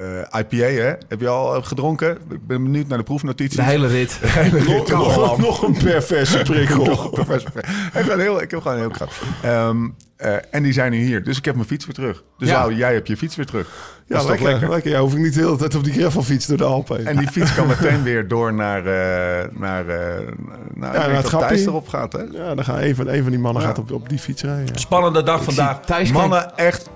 eh, 0.01 0.41
IPA. 0.41 0.57
Hè? 0.83 0.93
Heb 1.09 1.21
je 1.21 1.29
al 1.29 1.55
eh, 1.57 1.63
gedronken? 1.65 2.11
Ik 2.31 2.47
ben 2.47 2.63
benieuwd 2.63 2.89
naar 2.89 2.99
de 2.99 3.05
proefnotities. 3.05 3.57
De 3.57 3.63
hele 3.63 3.87
rit. 3.87 4.21
Nog, 4.67 4.89
nog, 5.17 5.39
nog 5.39 5.63
een 5.63 5.77
perverse 5.77 6.43
prikkel. 6.53 6.83
Ik, 6.83 7.47
heb 7.93 8.09
een 8.09 8.21
heel, 8.21 8.43
ik 8.43 8.51
heb 8.51 8.61
gewoon 8.61 8.77
een 8.77 8.83
heel 8.83 8.91
krap. 8.91 9.11
Ehm, 9.43 9.89
eh, 10.17 10.35
en 10.51 10.63
die 10.63 10.73
zijn 10.73 10.91
nu 10.91 10.99
hier. 10.99 11.25
Dus 11.25 11.39
ik 11.39 11.45
heb 11.45 11.55
mijn 11.55 11.67
fiets 11.67 11.85
weer 11.87 11.95
terug. 11.95 12.23
Dus 12.39 12.49
Ja. 12.49 12.59
Lau, 12.59 12.75
jij 12.75 12.93
hebt 12.95 13.09
je 13.09 13.17
fiets 13.17 13.37
weer 13.37 13.47
terug. 13.47 13.67
Ja, 14.07 14.17
dat 14.17 14.25
is 14.25 14.29
lekker, 14.31 14.39
toch 14.45 14.53
lekker? 14.53 14.71
lekker. 14.75 14.91
Ja, 14.91 15.01
hoef 15.01 15.13
ik 15.13 15.19
niet 15.19 15.35
de 15.35 15.41
hele 15.41 15.57
tijd 15.57 15.75
op 15.75 15.85
die 15.85 15.93
gravelfiets 15.93 16.47
door 16.47 16.57
de 16.57 16.65
Alpen 16.65 16.97
heen. 16.97 17.07
En 17.07 17.17
die 17.17 17.29
fiets 17.29 17.55
kan 17.55 17.67
meteen 17.81 18.03
weer 18.03 18.29
door 18.29 18.55
naar, 18.55 18.79
eh 18.87 19.49
naar, 19.59 19.89
eh 19.89 20.27
naar, 20.75 20.93
naar 20.93 21.13
dat 21.13 21.25
grappie. 21.27 21.49
Thijs 21.49 21.67
erop 21.67 21.89
gaat. 21.89 22.13
Hè? 22.13 22.23
Ja, 22.33 22.55
dan 22.55 22.65
gaan 22.65 22.79
een 22.81 22.95
van, 22.95 23.09
een 23.09 23.23
van 23.23 23.31
die 23.31 23.41
mannen 23.41 23.63
Ja. 23.63 23.69
gaat 23.69 23.79
op, 23.79 23.91
op 23.93 24.09
die 24.09 24.19
fiets 24.19 24.43
rijden. 24.43 24.67
ja. 24.67 24.77
Spannende 24.79 25.23
dag 25.23 25.45
vandaag. 25.45 25.81
Thijs 25.81 26.13
Mannen, 26.13 26.57
echt, 26.57 26.89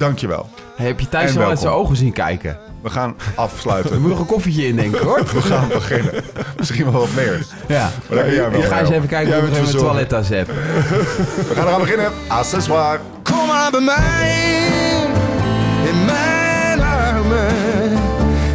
dankjewel. 0.00 0.48
Hey, 0.76 0.86
heb 0.86 1.00
je 1.00 1.08
Thijs 1.08 1.36
al 1.36 1.42
uit 1.42 1.58
zijn 1.58 1.72
ogen 1.72 1.96
zien 1.96 2.12
kijken? 2.12 2.58
We 2.82 2.90
gaan 2.90 3.16
afsluiten. 3.34 4.00
moet 4.00 4.10
nog 4.10 4.18
een 4.18 4.26
koffietje 4.26 4.66
in, 4.66 4.76
denk 4.76 4.94
ik, 4.94 5.00
hoor. 5.00 5.22
We 5.34 5.42
gaan 5.42 5.68
beginnen. 5.68 6.12
Misschien 6.58 6.90
wel 6.92 7.00
wat 7.00 7.14
meer. 7.14 7.46
Ja. 7.68 7.90
Maar 8.08 8.16
daar 8.18 8.24
kun 8.26 8.34
jij 8.34 8.50
wel 8.50 8.60
Ik 8.60 8.66
ga 8.66 8.80
eens 8.80 8.90
even 8.90 9.08
kijken 9.08 9.34
ik 9.36 9.40
bent 9.42 9.52
nog 9.54 9.58
even 9.58 9.62
mijn 9.62 9.64
verzorgd. 9.64 9.86
toilettas 10.08 10.28
heb. 10.38 10.46
We 11.48 11.54
gaan 11.54 11.66
eraan 11.66 11.80
beginnen. 11.80 12.12
Accessoire. 12.28 12.98
Kom 13.22 13.46
maar 13.46 13.70
bij 13.70 13.80
mij, 13.80 15.06
in 15.90 16.04
mijn 16.04 16.80
armen. 16.80 17.48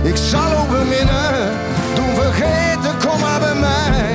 Ik 0.03 0.15
zal 0.15 0.57
ook 0.59 0.69
beminnen, 0.69 1.49
doen 1.95 2.15
vergeten, 2.15 3.09
kom 3.09 3.19
maar 3.19 3.39
bij 3.39 3.55
mij. 3.55 4.14